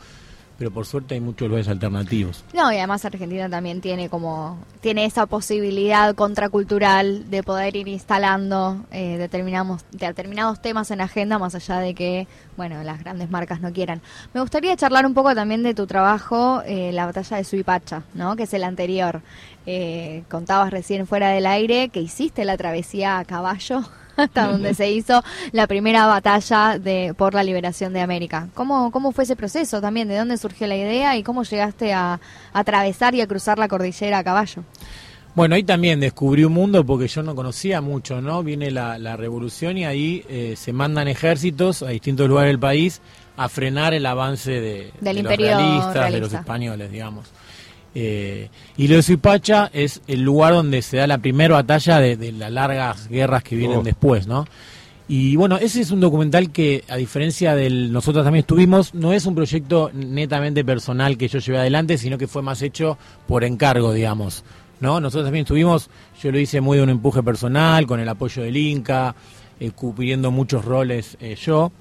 pero 0.58 0.70
por 0.70 0.86
suerte 0.86 1.14
hay 1.14 1.20
muchos 1.20 1.48
lugares 1.48 1.68
alternativos. 1.68 2.44
No, 2.54 2.72
y 2.72 2.76
además 2.76 3.04
Argentina 3.04 3.48
también 3.48 3.80
tiene 3.80 4.08
como 4.08 4.58
tiene 4.80 5.04
esa 5.04 5.26
posibilidad 5.26 6.14
contracultural 6.14 7.30
de 7.30 7.42
poder 7.42 7.76
ir 7.76 7.88
instalando 7.88 8.84
eh, 8.90 9.16
determinados 9.18 9.84
determinados 9.92 10.60
temas 10.60 10.90
en 10.90 11.00
agenda 11.00 11.38
más 11.38 11.54
allá 11.54 11.78
de 11.78 11.94
que 11.94 12.26
bueno 12.56 12.82
las 12.82 12.98
grandes 13.00 13.30
marcas 13.30 13.60
no 13.60 13.72
quieran. 13.72 14.00
Me 14.34 14.40
gustaría 14.40 14.76
charlar 14.76 15.06
un 15.06 15.14
poco 15.14 15.34
también 15.34 15.62
de 15.62 15.74
tu 15.74 15.86
trabajo, 15.86 16.62
eh, 16.66 16.92
la 16.92 17.06
batalla 17.06 17.36
de 17.36 17.44
Suipacha, 17.44 18.02
¿no? 18.14 18.36
Que 18.36 18.44
es 18.44 18.54
el 18.54 18.64
anterior. 18.64 19.22
Eh, 19.66 20.24
contabas 20.28 20.70
recién 20.70 21.06
fuera 21.06 21.30
del 21.30 21.46
aire 21.46 21.88
que 21.88 22.00
hiciste 22.00 22.44
la 22.44 22.56
travesía 22.56 23.18
a 23.18 23.24
caballo 23.24 23.82
hasta 24.16 24.48
donde 24.48 24.74
se 24.74 24.90
hizo 24.90 25.22
la 25.52 25.66
primera 25.66 26.06
batalla 26.06 26.78
de 26.78 27.14
por 27.16 27.34
la 27.34 27.42
liberación 27.42 27.92
de 27.92 28.00
América. 28.00 28.48
¿Cómo, 28.54 28.90
cómo 28.90 29.12
fue 29.12 29.24
ese 29.24 29.36
proceso 29.36 29.80
también? 29.80 30.08
¿De 30.08 30.16
dónde 30.16 30.36
surgió 30.36 30.66
la 30.66 30.76
idea 30.76 31.16
y 31.16 31.22
cómo 31.22 31.42
llegaste 31.42 31.92
a, 31.92 32.14
a 32.14 32.20
atravesar 32.52 33.14
y 33.14 33.20
a 33.20 33.26
cruzar 33.26 33.58
la 33.58 33.68
cordillera 33.68 34.18
a 34.18 34.24
caballo? 34.24 34.62
Bueno, 35.34 35.54
ahí 35.54 35.62
también 35.62 35.98
descubrí 35.98 36.44
un 36.44 36.52
mundo 36.52 36.84
porque 36.84 37.08
yo 37.08 37.22
no 37.22 37.34
conocía 37.34 37.80
mucho, 37.80 38.20
¿no? 38.20 38.42
Viene 38.42 38.70
la, 38.70 38.98
la 38.98 39.16
revolución 39.16 39.78
y 39.78 39.86
ahí 39.86 40.24
eh, 40.28 40.54
se 40.58 40.74
mandan 40.74 41.08
ejércitos 41.08 41.82
a 41.82 41.88
distintos 41.88 42.28
lugares 42.28 42.50
del 42.50 42.58
país 42.58 43.00
a 43.38 43.48
frenar 43.48 43.94
el 43.94 44.04
avance 44.04 44.50
de, 44.50 44.92
Del 45.00 45.14
de 45.14 45.20
imperio 45.20 45.50
los 45.52 45.56
realistas, 45.56 46.12
de 46.12 46.20
los 46.20 46.32
españoles, 46.34 46.92
digamos. 46.92 47.30
Eh, 47.94 48.48
y 48.76 48.88
lo 48.88 48.96
de 48.96 49.02
Suipacha 49.02 49.70
es 49.72 50.00
el 50.06 50.22
lugar 50.22 50.54
donde 50.54 50.80
se 50.82 50.96
da 50.96 51.06
la 51.06 51.18
primera 51.18 51.54
batalla 51.54 51.98
de, 51.98 52.16
de 52.16 52.32
las 52.32 52.50
largas 52.50 53.08
guerras 53.08 53.42
que 53.42 53.56
vienen 53.56 53.78
Oh. 53.78 53.82
después, 53.82 54.26
¿no? 54.26 54.46
Y 55.08 55.36
bueno, 55.36 55.58
ese 55.58 55.80
es 55.82 55.90
un 55.90 56.00
documental 56.00 56.50
que, 56.52 56.84
a 56.88 56.96
diferencia 56.96 57.54
del 57.54 57.92
nosotros 57.92 58.24
también 58.24 58.42
estuvimos, 58.44 58.94
no 58.94 59.12
es 59.12 59.26
un 59.26 59.34
proyecto 59.34 59.90
netamente 59.92 60.64
personal 60.64 61.18
que 61.18 61.28
yo 61.28 61.38
llevé 61.38 61.58
adelante, 61.58 61.98
sino 61.98 62.16
que 62.16 62.26
fue 62.26 62.40
más 62.40 62.62
hecho 62.62 62.96
por 63.26 63.44
encargo, 63.44 63.92
digamos. 63.92 64.42
¿no? 64.80 65.00
Nosotros 65.00 65.26
también 65.26 65.42
estuvimos, 65.42 65.90
yo 66.22 66.32
lo 66.32 66.38
hice 66.38 66.60
muy 66.60 66.78
de 66.78 66.84
un 66.84 66.90
empuje 66.90 67.22
personal, 67.22 67.86
con 67.86 68.00
el 68.00 68.08
apoyo 68.08 68.42
del 68.42 68.56
Inca, 68.56 69.14
eh, 69.60 69.70
cubriendo 69.72 70.30
muchos 70.30 70.64
roles 70.64 71.16
eh, 71.20 71.36
yo. 71.36 71.72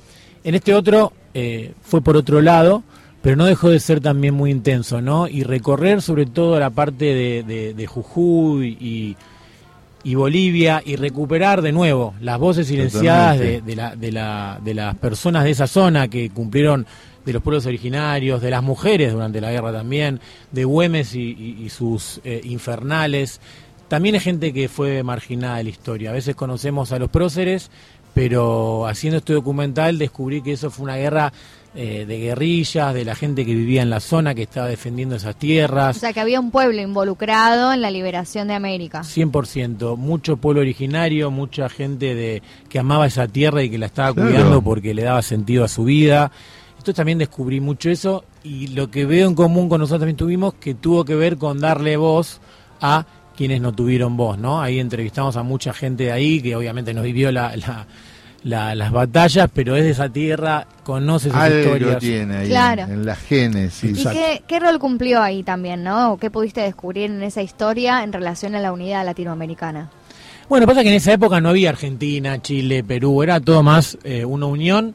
En 0.44 0.56
este 0.56 0.74
otro 0.74 1.14
eh, 1.34 1.74
fue 1.82 2.02
por 2.02 2.18
otro 2.18 2.42
lado, 2.42 2.84
pero 3.22 3.36
no 3.36 3.46
dejó 3.46 3.70
de 3.70 3.80
ser 3.80 4.00
también 4.02 4.34
muy 4.34 4.52
intenso, 4.52 5.02
¿no? 5.02 5.28
Y 5.28 5.44
recorrer 5.44 6.02
sobre 6.02 6.26
todo 6.26 6.60
la 6.60 6.70
parte 6.72 7.06
de, 7.06 7.44
de- 7.44 7.74
de 7.74 7.88
Jujuy 7.88 8.78
y, 8.80 9.16
y 10.04 10.16
Bolivia 10.16 10.82
y 10.84 10.96
recuperar 10.96 11.62
de 11.62 11.72
nuevo 11.72 12.16
las 12.20 12.40
voces 12.40 12.68
silenciadas 12.68 13.38
de, 13.40 13.60
Totalmente. 13.62 13.70
de 13.70 13.76
la, 13.76 13.96
de, 13.96 14.12
la, 14.12 14.60
de 14.64 14.74
las 14.74 14.96
personas 14.96 15.44
de 15.44 15.52
esa 15.52 15.68
zona 15.68 16.08
que 16.08 16.30
cumplieron 16.32 16.88
de 17.26 17.34
los 17.34 17.44
pueblos 17.44 17.68
originarios, 17.68 18.42
de 18.42 18.50
las 18.50 18.64
mujeres 18.64 19.14
durante 19.14 19.40
la 19.42 19.52
guerra 19.52 19.72
también, 19.72 20.20
de 20.52 20.66
Güemes 20.66 21.14
y, 21.14 21.22
y- 21.22 21.64
y 21.66 21.70
sus 21.70 22.20
eh, 22.24 22.42
infernales. 22.44 23.40
También 23.88 24.16
hay 24.16 24.22
gente 24.22 24.54
que 24.54 24.70
fue 24.70 25.04
marginada 25.04 25.58
de 25.58 25.66
la 25.66 25.70
historia. 25.70 26.10
A 26.10 26.14
veces 26.14 26.34
conocemos 26.34 26.92
a 26.94 26.98
los 26.98 27.10
próceres, 27.12 27.70
pero 28.14 28.88
haciendo 28.88 29.18
este 29.18 29.34
documental 29.34 29.98
descubrí 29.98 30.42
que 30.42 30.54
eso 30.54 30.70
fue 30.70 30.84
una 30.86 30.98
guerra 30.98 31.32
eh, 31.74 32.06
de 32.06 32.20
guerrillas, 32.20 32.94
de 32.94 33.06
la 33.06 33.16
gente 33.16 33.46
que 33.46 33.56
vivía 33.56 33.82
en 33.82 33.90
la 33.90 34.02
zona, 34.02 34.36
que 34.36 34.42
estaba 34.44 34.68
defendiendo 34.68 35.16
esas 35.16 35.36
O 35.36 35.38
tierras. 35.38 35.98
sea, 35.98 36.12
que 36.12 36.20
había 36.20 36.40
un 36.42 36.52
pueblo 36.52 36.82
involucrado 36.82 37.72
en 37.72 37.80
la 37.82 37.90
liberación 37.90 38.50
de 38.50 38.56
América. 38.56 39.04
100%, 39.04 39.96
mucho 39.96 40.36
pueblo 40.36 40.60
originario, 40.62 41.32
mucha 41.32 41.70
gente 41.70 42.14
de 42.14 42.42
que 42.68 42.80
amaba 42.80 43.08
esa 43.08 43.28
tierra 43.30 43.64
y 43.64 43.70
que 43.70 43.78
la 43.78 43.86
estaba 43.86 44.14
Claro. 44.14 44.30
cuidando 44.30 44.62
porque 44.62 44.94
le 44.94 45.04
daba 45.04 45.22
sentido 45.22 45.64
a 45.64 45.70
su 45.70 45.86
vida. 45.86 46.30
Entonces 46.72 46.96
también 46.96 47.20
descubrí 47.20 47.62
mucho 47.62 47.90
eso 47.90 48.26
y 48.44 48.68
lo 48.68 48.92
que 48.92 49.06
veo 49.06 49.28
en 49.30 49.36
común 49.36 49.70
con 49.70 49.80
nosotros 49.80 50.02
también 50.02 50.18
tuvimos 50.18 50.56
que 50.56 50.74
tuvo 50.74 51.06
que 51.06 51.16
ver 51.16 51.38
con 51.38 51.62
darle 51.62 51.96
voz 51.96 52.42
a 52.82 53.06
quienes 53.42 53.60
no 53.62 53.72
tuvieron 53.74 54.16
voz, 54.18 54.38
¿no? 54.38 54.62
Ahí 54.62 54.80
entrevistamos 54.80 55.36
a 55.36 55.44
mucha 55.44 55.74
gente 55.74 56.06
de 56.06 56.12
ahí 56.12 56.42
que 56.42 56.56
obviamente 56.56 56.94
nos 56.94 57.04
vivió 57.04 57.32
la, 57.32 57.56
la- 57.58 57.88
la- 58.44 58.74
las 58.76 58.92
batallas, 58.92 59.50
pero 59.54 59.76
es 59.76 59.84
de 59.84 59.92
esa 59.92 60.10
tierra, 60.10 60.66
conoce 60.84 61.30
esas 61.30 61.42
Algo 61.42 61.60
historias. 61.60 62.00
tiene 62.00 62.38
ahí 62.38 62.48
Claro. 62.50 62.84
en, 62.84 62.92
en 62.92 63.06
la 63.06 63.16
génesis. 63.16 64.00
¿Y 64.00 64.04
qué, 64.04 64.44
qué 64.48 64.60
rol 64.60 64.78
cumplió 64.80 65.22
ahí 65.22 65.44
también, 65.44 65.84
no? 65.84 66.14
¿O 66.14 66.18
¿Qué 66.18 66.30
pudiste 66.32 66.62
descubrir 66.62 67.12
en 67.12 67.22
esa 67.24 67.42
historia 67.42 68.04
en 68.04 68.14
relación 68.14 68.56
a 68.56 68.60
la 68.60 68.72
unidad 68.72 69.06
latinoamericana? 69.06 69.90
Bueno, 70.50 70.66
pasa 70.68 70.84
que 70.84 70.90
en 70.90 70.96
esa 70.96 71.14
época 71.14 71.40
no 71.42 71.50
había 71.50 71.70
Argentina, 71.70 72.42
Chile, 72.42 72.84
Perú, 72.84 73.24
era 73.24 73.40
todo 73.40 73.64
más 73.64 73.98
eh, 74.04 74.26
una 74.26 74.48
unión 74.48 74.94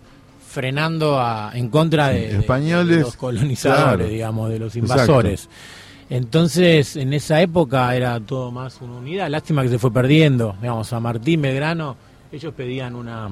frenando 0.48 1.18
a, 1.20 1.50
en 1.54 1.68
contra 1.68 2.08
de, 2.08 2.38
Españoles, 2.38 2.96
de 2.96 3.02
los 3.02 3.16
colonizadores, 3.16 3.96
claro. 3.96 4.06
digamos, 4.08 4.50
de 4.50 4.58
los 4.58 4.74
Exacto. 4.76 5.02
Entonces, 6.08 6.96
en 6.96 7.12
esa 7.12 7.40
época 7.40 7.94
era 7.94 8.20
todo 8.20 8.50
más 8.52 8.80
una 8.80 8.94
unidad. 8.98 9.28
Lástima 9.28 9.62
que 9.62 9.68
se 9.70 9.78
fue 9.78 9.92
perdiendo. 9.92 10.54
Digamos, 10.60 10.92
a 10.92 11.00
Martín 11.00 11.42
Belgrano, 11.42 11.96
ellos 12.30 12.54
pedían 12.54 12.94
una 12.94 13.28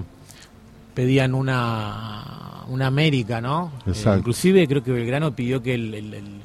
pedían 0.94 1.34
una 1.34 2.62
una 2.68 2.86
América, 2.86 3.40
¿no? 3.40 3.72
Eh, 3.86 3.90
Exacto. 3.90 4.18
inclusive 4.20 4.66
creo 4.66 4.82
que 4.82 4.90
Belgrano 4.92 5.32
pidió 5.34 5.62
que 5.62 5.74
el, 5.74 5.92
el- 5.94 6.14
el- 6.14 6.40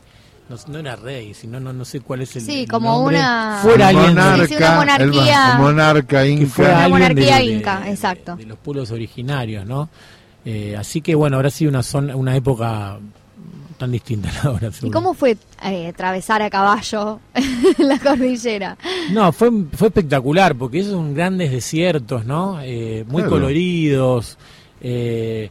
no, 0.49 0.55
no 0.67 0.79
era 0.79 0.95
rey, 0.95 1.33
sino 1.35 1.59
no, 1.59 1.71
no 1.71 1.85
sé 1.85 2.01
cuál 2.01 2.21
es 2.21 2.35
el 2.35 2.41
Sí, 2.41 2.65
como 2.67 2.91
nombre. 2.91 3.17
una- 3.19 3.59
fuera 3.61 3.91
monarca, 3.93 4.47
Sí, 4.47 4.47
sí, 4.49 4.55
una 4.57 4.75
monarquía- 4.77 5.51
el 5.53 5.57
monarca 5.59 6.25
inca. 6.27 6.47
fuera 6.49 6.71
Una 6.71 6.83
alguien 6.85 6.99
monarquía 7.01 7.35
de, 7.37 7.43
inca, 7.45 7.79
de- 7.81 7.91
exacto. 7.91 8.35
de 8.35 8.45
los 8.45 8.57
pueblos 8.57 8.89
originarios, 8.91 9.65
¿no? 9.65 9.89
Eh, 10.45 10.75
así 10.77 11.01
que 11.01 11.13
bueno, 11.15 11.35
habrá 11.37 11.49
sido 11.51 11.69
una 11.69 11.83
zona, 11.83 12.15
una 12.15 12.35
época 12.35 12.97
tan 13.79 13.91
distinta 13.91 14.29
la 14.35 14.41
de 14.41 14.47
ahora. 14.47 14.71
¿Y 14.83 14.91
cómo 14.91 15.15
fue 15.15 15.35
eh, 15.63 15.87
atravesar 15.87 16.43
a 16.43 16.49
caballo 16.51 17.19
la 17.79 17.97
cordillera? 17.97 18.77
No, 19.11 19.31
fue, 19.31 19.49
fue 19.73 19.87
espectacular, 19.87 20.53
porque 20.55 20.79
esos 20.81 20.91
son 20.93 21.15
grandes 21.15 21.49
desiertos, 21.51 22.25
¿no? 22.25 22.59
Eh, 22.61 23.03
muy 23.07 23.23
Claro. 23.23 23.29
coloridos. 23.31 24.37
eh, 24.81 25.49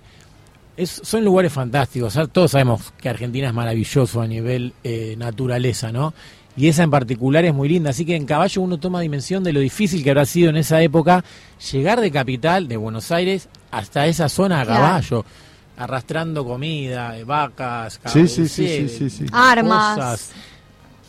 es- 0.77 1.01
son 1.03 1.25
lugares 1.25 1.53
fantásticos. 1.53 2.09
o 2.09 2.11
sea, 2.15 2.27
todos 2.29 2.53
sabemos 2.53 2.93
que 3.01 3.09
Argentina 3.09 3.49
es 3.49 3.55
maravilloso 3.55 4.21
a 4.21 4.27
nivel 4.29 4.73
eh, 4.85 5.17
naturaleza, 5.19 5.91
¿no? 5.91 6.15
Y 6.57 6.69
esa 6.69 6.83
en 6.83 6.91
particular 6.91 7.45
es 7.45 7.53
muy 7.55 7.69
linda. 7.69 7.91
Así 7.91 8.05
que 8.05 8.17
en 8.17 8.27
caballo 8.27 8.63
uno 8.63 8.79
toma 8.79 9.01
dimensión 9.01 9.43
de 9.45 9.53
lo 9.53 9.61
difícil 9.61 10.03
que 10.05 10.11
habrá 10.11 10.25
sido 10.25 10.51
en 10.51 10.57
esa 10.57 10.81
época 10.83 11.25
llegar 11.73 12.01
de 12.01 12.11
capital, 12.11 12.69
de 12.69 12.77
Buenos 12.77 13.11
Aires, 13.13 13.49
hasta 13.71 14.07
esa 14.07 14.29
zona 14.29 14.61
a 14.61 14.65
Claro. 14.65 15.25
Arrastrando 15.79 16.45
comida, 16.45 17.17
eh, 17.19 17.25
vacas, 17.25 18.01
Sí, 18.07 18.27
sí, 18.29 18.49
sí, 18.49 18.65
caballos, 18.67 18.91
sí, 18.93 19.11
sí, 19.11 19.11
sí. 19.11 19.27
Armas. 19.33 19.95
cosas. 19.97 20.33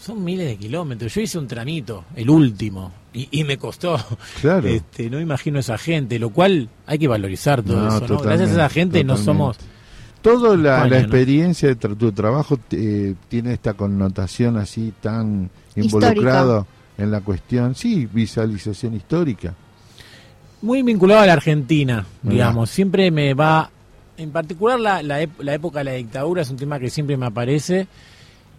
Son 0.01 0.23
miles 0.23 0.47
de 0.47 0.57
kilómetros. 0.57 1.13
Yo 1.13 1.21
hice 1.21 1.37
un 1.37 1.47
tramito, 1.47 2.05
el 2.15 2.29
último, 2.29 2.91
y, 3.13 3.27
y 3.31 3.43
me 3.43 3.57
costó. 3.57 3.97
Claro. 4.41 4.67
Este, 4.69 5.09
no 5.09 5.19
imagino 5.19 5.59
esa 5.59 5.77
gente, 5.77 6.17
lo 6.19 6.29
cual 6.29 6.69
hay 6.87 6.97
que 6.97 7.07
valorizar 7.07 7.61
todo 7.63 7.77
No, 7.81 7.97
eso. 7.97 8.07
¿no? 8.07 8.19
Gracias 8.21 8.49
a 8.51 8.53
esa 8.53 8.69
gente 8.69 9.03
no 9.03 9.17
somos. 9.17 9.57
Toda 10.21 10.55
la, 10.57 10.75
España, 10.77 10.89
la 10.89 10.95
¿no? 10.97 11.01
experiencia 11.03 11.69
de 11.69 11.77
tra- 11.79 11.97
tu 11.97 12.11
trabajo 12.11 12.59
eh, 12.71 13.15
tiene 13.29 13.53
esta 13.53 13.73
connotación 13.73 14.57
así 14.57 14.93
tan 15.01 15.49
involucrado 15.75 16.67
en 16.97 17.09
la 17.11 17.21
cuestión, 17.21 17.73
sí, 17.75 18.05
visualización 18.11 18.95
histórica. 18.95 19.53
Muy 20.61 20.83
vinculado 20.83 21.21
a 21.21 21.25
la 21.25 21.33
Argentina, 21.33 22.05
Mirá. 22.23 22.33
digamos. 22.33 22.69
Siempre 22.69 23.11
me 23.11 23.33
va. 23.33 23.69
En 24.19 24.31
particular, 24.31 24.79
la, 24.79 25.01
la, 25.01 25.27
la 25.39 25.53
época 25.53 25.79
de 25.79 25.85
la 25.85 25.91
dictadura 25.93 26.41
es 26.41 26.49
un 26.49 26.57
tema 26.57 26.79
que 26.79 26.89
siempre 26.89 27.17
me 27.17 27.25
aparece. 27.25 27.87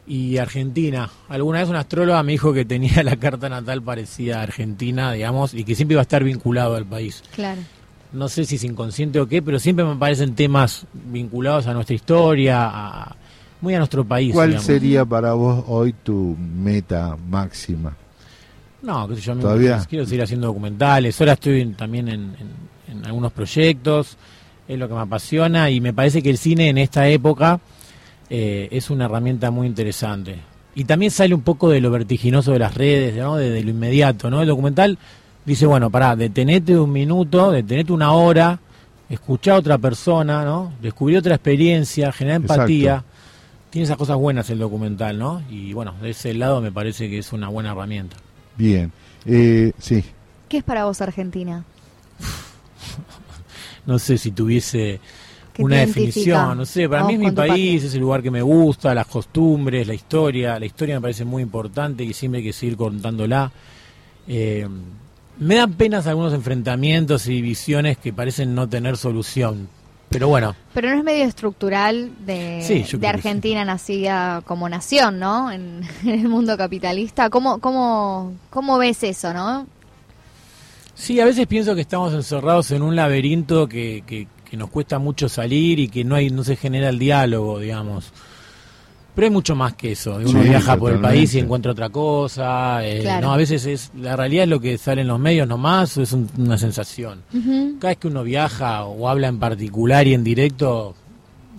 Y 0.07 0.39
Argentina. 0.39 1.09
Alguna 1.29 1.61
vez 1.61 1.69
una 1.69 1.81
astróloga 1.81 2.23
me 2.23 2.33
dijo 2.33 2.53
que 2.53 2.65
tenía 2.65 3.03
la 3.05 3.17
carta 3.17 3.49
natal 3.49 3.83
parecida 3.83 4.41
a 4.41 4.43
Argentina, 4.43 5.13
digamos, 5.13 5.55
y 5.55 5.63
que 5.63 5.75
siempre 5.75 5.95
iba 5.95 6.01
a 6.01 6.03
estar 6.03 6.25
vinculado 6.25 6.75
al 6.75 6.87
país. 6.87 7.23
Claro. 7.35 7.61
no 8.13 8.29
sé 8.29 8.45
si 8.45 8.57
es 8.57 8.65
inconsciente 8.65 9.21
o 9.21 9.29
qué, 9.29 9.41
pero 9.41 9.61
siempre 9.61 9.85
me 9.85 9.95
parecen 9.97 10.35
temas 10.35 10.87
vinculados 10.93 11.67
a 11.69 11.75
nuestra 11.75 11.95
historia, 11.95 12.69
a, 12.69 13.17
muy 13.61 13.75
a 13.75 13.79
nuestro 13.79 14.05
país. 14.05 14.33
¿Cuál 14.33 14.59
sería 14.61 15.05
para 15.05 15.35
vos 15.35 15.65
hoy 15.69 15.93
tu 16.03 16.37
meta 16.39 17.17
máxima? 17.29 17.95
No, 18.83 19.07
qué 19.09 19.17
sé 19.17 19.21
yo, 19.21 19.37
¿Todavía? 19.37 19.85
quiero 19.89 20.07
seguir 20.07 20.23
haciendo 20.23 20.47
documentales, 20.47 21.21
ahora 21.21 21.35
estoy 21.35 21.67
también 21.75 22.09
en, 22.09 23.05
algunos 23.05 23.31
proyectos, 23.33 24.17
es 24.71 24.79
lo 24.79 24.89
que 24.89 24.95
me 24.95 25.01
apasiona 25.01 25.69
y 25.69 25.81
me 25.81 25.93
parece 25.93 26.23
que 26.23 26.31
el 26.31 26.39
cine 26.39 26.69
en 26.69 26.79
esta 26.79 27.09
época 27.09 27.61
eh, 28.29 28.69
es 28.71 28.89
una 28.89 29.07
herramienta 29.07 29.51
muy 29.51 29.67
interesante. 29.67 30.37
Y 30.77 30.85
también 30.85 31.11
sale 31.11 31.35
un 31.35 31.43
poco 31.43 31.71
de 31.71 31.81
lo 31.81 31.91
vertiginoso 31.91 32.53
de 32.53 32.61
las 32.61 32.75
redes, 32.75 33.17
¿no? 33.17 33.37
de, 33.37 33.63
lo 33.65 33.71
inmediato, 33.71 34.31
¿no? 34.31 34.43
El 34.43 34.47
documental 34.47 34.97
dice, 35.45 35.67
bueno, 35.67 35.91
pará, 35.91 36.15
detenete 36.15 36.79
un 36.79 36.93
minuto, 36.93 37.51
detenete 37.51 37.93
una 37.93 38.13
hora, 38.13 38.61
escuchar 39.09 39.55
a 39.55 39.59
otra 39.59 39.79
persona, 39.79 40.45
¿no? 40.45 40.73
Descubrir 40.81 41.19
otra 41.19 41.35
experiencia, 41.35 42.13
generar 42.13 42.43
empatía. 42.43 43.03
Tiene 43.71 43.85
esas 43.85 43.97
cosas 43.97 44.17
buenas 44.17 44.49
el 44.51 44.61
documental, 44.61 45.19
¿no? 45.19 45.43
Y 45.51 45.73
bueno, 45.73 45.95
de 46.01 46.11
ese 46.11 46.33
lado 46.35 46.61
me 46.61 46.71
parece 46.71 47.11
que 47.11 47.19
es 47.19 47.33
una 47.33 47.49
buena 47.49 47.73
herramienta. 47.73 48.17
Bien, 48.57 48.93
eh, 49.27 49.73
sí. 49.79 50.05
¿Qué 50.49 50.59
es 50.59 50.65
para 50.65 50.85
vos 50.85 51.01
Argentina? 51.01 51.65
No 53.91 53.99
sé 53.99 54.19
si 54.19 54.31
tuviese 54.31 55.01
una 55.59 55.79
definición, 55.79 56.57
no 56.57 56.65
sé, 56.65 56.89
para 56.89 57.03
mí 57.05 57.15
es 57.15 57.19
mi 57.19 57.33
país, 57.33 57.83
es 57.83 57.93
el 57.95 58.01
lugar 58.01 58.23
que 58.23 58.31
me 58.31 58.41
gusta, 58.41 58.95
las 58.95 59.09
costumbres, 59.09 59.85
la 59.89 59.95
historia, 59.95 60.61
la 60.61 60.65
historia 60.65 60.95
me 60.95 61.01
parece 61.01 61.25
muy 61.25 61.43
importante 61.43 62.05
y 62.05 62.13
siempre 62.13 62.39
hay 62.39 62.45
que 62.45 62.53
seguir 62.53 62.77
contándola. 62.77 63.51
Eh, 64.29 64.69
me 65.39 65.57
dan 65.57 65.73
penas 65.73 66.07
algunos 66.07 66.33
enfrentamientos 66.33 67.27
y 67.27 67.43
visiones 67.43 67.99
que 67.99 68.13
parecen 68.13 68.55
no 68.55 68.69
tener 68.69 68.97
solución. 68.97 69.69
Pero 70.09 70.29
bueno. 70.29 70.55
Pero 70.73 70.91
no 70.91 70.99
es 70.99 71.05
medio 71.05 71.25
estructural 71.25 72.11
de, 72.25 72.87
de 72.93 73.09
Argentina 73.09 73.65
nacida 73.65 74.43
como 74.45 74.69
nación, 74.69 75.19
¿no? 75.19 75.51
En, 75.53 75.83
el 76.05 76.29
mundo 76.29 76.57
capitalista. 76.57 77.29
¿Cómo, 77.29 77.59
cómo, 77.59 78.35
¿Cómo 78.51 78.79
ves 78.79 79.03
eso, 79.03 79.35
no? 79.35 79.67
Sí, 81.01 81.19
a 81.19 81.25
veces 81.25 81.47
pienso 81.47 81.75
que 81.75 81.81
estamos 81.81 82.13
encerrados 82.13 82.71
en 82.73 82.83
un 82.83 82.95
laberinto 82.95 83.67
que, 83.67 84.05
que, 84.07 84.29
que 84.45 84.57
nos 84.59 84.69
cuesta 84.69 84.99
mucho 84.99 85.31
salir 85.31 85.79
y 85.79 85.89
que 85.89 86.05
no 86.05 86.15
hay 86.15 86.29
no 86.29 86.45
se 86.45 86.57
genera 86.57 86.91
el 86.91 86.99
diálogo, 86.99 87.59
digamos. 87.59 88.13
Pero 89.15 89.25
hay 89.25 89.31
mucho 89.31 89.57
más 89.57 89.73
que 89.75 89.93
eso. 89.93 90.17
Uno 90.23 90.43
viaja 90.43 90.77
por 90.77 90.93
el 90.93 91.01
país 91.01 91.35
y 91.35 91.39
encuentra 91.39 91.73
otra 91.73 91.89
cosa. 91.89 92.87
Eh, 92.87 93.19
no, 93.23 93.33
a 93.33 93.37
veces 93.39 93.65
es 93.65 93.91
la 93.99 94.15
realidad 94.15 94.45
es 94.45 94.51
lo 94.51 94.61
que 94.61 94.77
sale 94.77 95.01
en 95.01 95.09
los 95.09 95.19
medios 95.19 95.49
nomás, 95.49 95.97
es 95.97 96.13
una 96.13 96.59
sensación. 96.59 97.23
Cada 97.81 97.93
vez 97.93 97.97
que 97.97 98.09
uno 98.09 98.23
viaja 98.23 98.85
o 98.85 99.09
habla 99.09 99.29
en 99.29 99.39
particular 99.39 100.07
y 100.07 100.13
en 100.13 100.23
directo, 100.23 100.95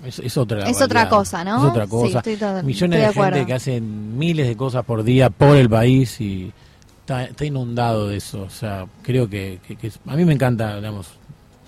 es, 0.06 0.38
otra 0.38 0.70
Es 0.70 0.82
otra 0.82 1.10
cosa, 1.10 1.44
¿no? 1.44 1.58
Es 1.58 1.72
otra 1.72 1.88
cosa. 1.88 2.22
Millones 2.64 3.08
de, 3.08 3.14
gente 3.14 3.46
que 3.48 3.54
hacen 3.54 4.20
miles 4.20 4.48
de 4.48 4.56
cosas 4.56 4.86
por 4.86 5.04
día 5.04 5.32
por 5.32 5.58
el 5.58 5.68
país 5.68 6.22
y 6.22 6.54
está, 7.02 7.46
inundado 7.46 8.08
de 8.08 8.18
eso. 8.18 8.44
O 8.44 8.50
sea, 8.50 8.88
creo 9.02 9.30
que, 9.30 9.60
que 9.68 9.92
a 10.06 10.16
mí 10.16 10.26
me 10.26 10.34
encanta, 10.34 10.76
digamos, 10.78 11.08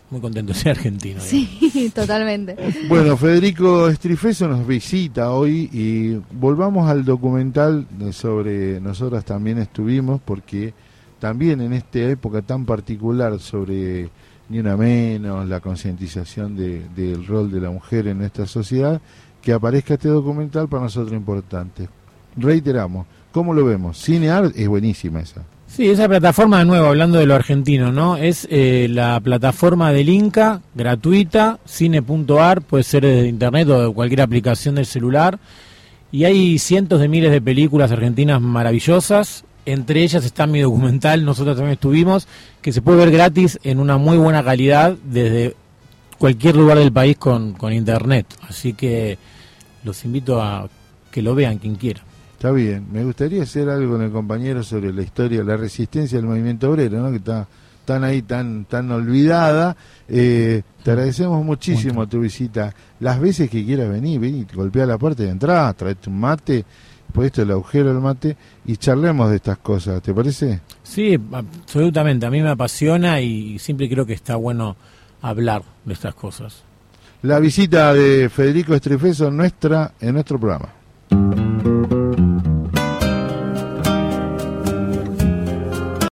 muy 0.10 0.22
contento 0.22 0.54
de 0.54 0.60
ser 0.60 0.72
argentino. 0.72 1.20
Sí, 1.20 1.92
totalmente. 1.96 2.56
Bueno, 2.88 3.18
Federico 3.18 3.90
Estrifeso 3.90 4.48
nos 4.48 4.66
visita 4.66 5.32
hoy 5.32 5.70
y 5.74 6.22
volvamos 6.32 6.90
al 6.90 7.04
documental 7.04 7.88
sobre 8.12 8.80
nosotras 8.80 9.26
también 9.26 9.58
estuvimos 9.58 10.22
porque 10.24 10.74
también 11.20 11.62
en 11.62 11.74
esta 11.74 12.00
época 12.00 12.42
tan 12.42 12.66
particular 12.66 13.40
sobre 13.40 14.10
ni 14.50 14.60
una 14.60 14.78
menos, 14.78 15.48
la 15.48 15.60
concientización 15.62 16.56
de, 16.56 16.88
del 16.90 17.26
rol 17.26 17.52
de 17.52 17.62
la 17.62 17.72
mujer 17.72 18.08
en 18.08 18.20
nuestra 18.20 18.46
sociedad, 18.46 19.02
que 19.42 19.52
aparezca 19.52 19.96
este 19.96 20.10
documental 20.10 20.68
para 20.68 20.84
nosotros 20.84 21.14
importante. 21.14 21.90
Reiteramos, 22.36 23.06
¿cómo 23.32 23.54
lo 23.54 23.66
vemos? 23.66 23.98
Cineart 24.04 24.56
es 24.56 24.68
buenísima 24.68 25.20
esa. 25.20 25.44
Sí, 25.76 25.90
esa 25.90 26.08
plataforma, 26.08 26.60
de 26.60 26.66
nuevo, 26.66 26.86
hablando 26.86 27.18
de 27.18 27.26
lo 27.26 27.34
argentino, 27.34 27.92
¿no? 27.92 28.16
Es 28.16 28.48
eh, 28.52 28.88
la 28.92 29.20
plataforma 29.20 29.92
del 29.92 30.08
Inca, 30.08 30.62
gratuita, 30.76 31.58
cine.ar, 31.66 32.62
puede 32.62 32.84
ser 32.84 33.02
de 33.02 33.28
internet 33.28 33.68
o 33.70 33.88
de 33.88 33.92
cualquier 33.92 34.22
aplicación 34.22 34.76
del 34.76 34.86
celular. 34.86 35.40
Y 36.12 36.26
hay 36.26 36.60
cientos 36.60 37.00
de 37.00 37.08
miles 37.08 37.32
de 37.32 37.42
películas 37.42 37.92
argentinas 37.92 38.40
maravillosas. 38.40 39.46
Entre 39.66 40.04
ellas 40.04 40.24
está 40.24 40.46
mi 40.46 40.60
documental, 40.60 41.26
nosotros 41.26 41.56
también 41.56 41.74
estuvimos, 41.74 42.28
que 42.62 42.72
se 42.72 42.84
puede 42.84 43.00
ver 43.00 43.10
gratis 43.10 43.58
en 43.64 43.80
una 43.80 43.98
muy 43.98 44.18
buena 44.18 44.44
calidad 44.44 44.96
desde 45.04 45.56
cualquier 46.20 46.56
lugar 46.56 46.78
del 46.78 46.94
país 46.94 47.18
con, 47.18 47.54
con 47.54 47.74
internet. 47.74 48.28
Así 48.48 48.74
que 48.74 49.18
los 49.84 50.06
invito 50.06 50.40
a 50.40 50.70
que 51.10 51.24
lo 51.24 51.34
vean 51.34 51.58
quien 51.58 51.78
quiera. 51.78 52.04
Está 52.44 52.52
bien. 52.52 52.88
Me 52.92 53.06
gustaría 53.06 53.44
hacer 53.44 53.70
algo 53.70 53.94
con 53.94 54.02
el 54.02 54.12
compañero 54.12 54.64
sobre 54.64 54.92
la 54.92 55.02
historia, 55.02 55.46
la 55.46 55.56
resistencia 55.56 56.18
del 56.18 56.28
movimiento 56.28 56.70
obrero, 56.70 57.02
¿no? 57.02 57.10
que 57.10 57.16
está 57.16 57.48
tan 57.86 58.04
ahí, 58.04 58.22
tan, 58.22 58.66
tan 58.66 58.92
olvidada. 58.92 59.78
Eh, 60.10 60.62
te 60.84 60.92
agradecemos 60.92 61.42
muchísimo 61.46 62.06
tu 62.06 62.20
visita. 62.20 62.76
Las 63.00 63.22
veces 63.22 63.50
que 63.50 63.64
quieras 63.64 63.90
venir, 63.90 64.20
ven 64.20 64.46
golpea 64.54 64.86
la 64.86 64.98
puerta 64.98 65.24
de 65.24 65.30
entrada, 65.30 65.72
traete 65.72 66.10
un 66.10 66.20
mate, 66.20 66.66
esto 67.22 67.44
el 67.44 67.52
agujero 67.52 67.94
del 67.94 68.02
mate 68.02 68.36
y 68.66 68.76
charlemos 68.76 69.30
de 69.30 69.38
estas 69.38 69.60
cosas. 69.60 70.02
¿Te 70.02 70.14
parece? 70.14 70.60
Sí, 70.84 71.18
absolutamente. 71.32 72.26
A 72.26 72.30
mí 72.30 72.42
me 72.42 72.50
apasiona 72.50 73.22
y 73.22 73.58
siempre 73.58 73.88
creo 73.88 74.06
que 74.06 74.16
está 74.16 74.36
bueno 74.36 74.76
hablar 75.22 75.64
de 75.86 75.94
estas 75.94 76.14
cosas. 76.14 76.62
La 77.22 77.40
visita 77.40 77.94
de 77.94 78.28
Federico 78.28 78.76
Estrefeso 78.76 79.32
nuestra, 79.32 79.94
en 80.02 80.16
nuestro 80.16 80.38
programa. 80.38 81.53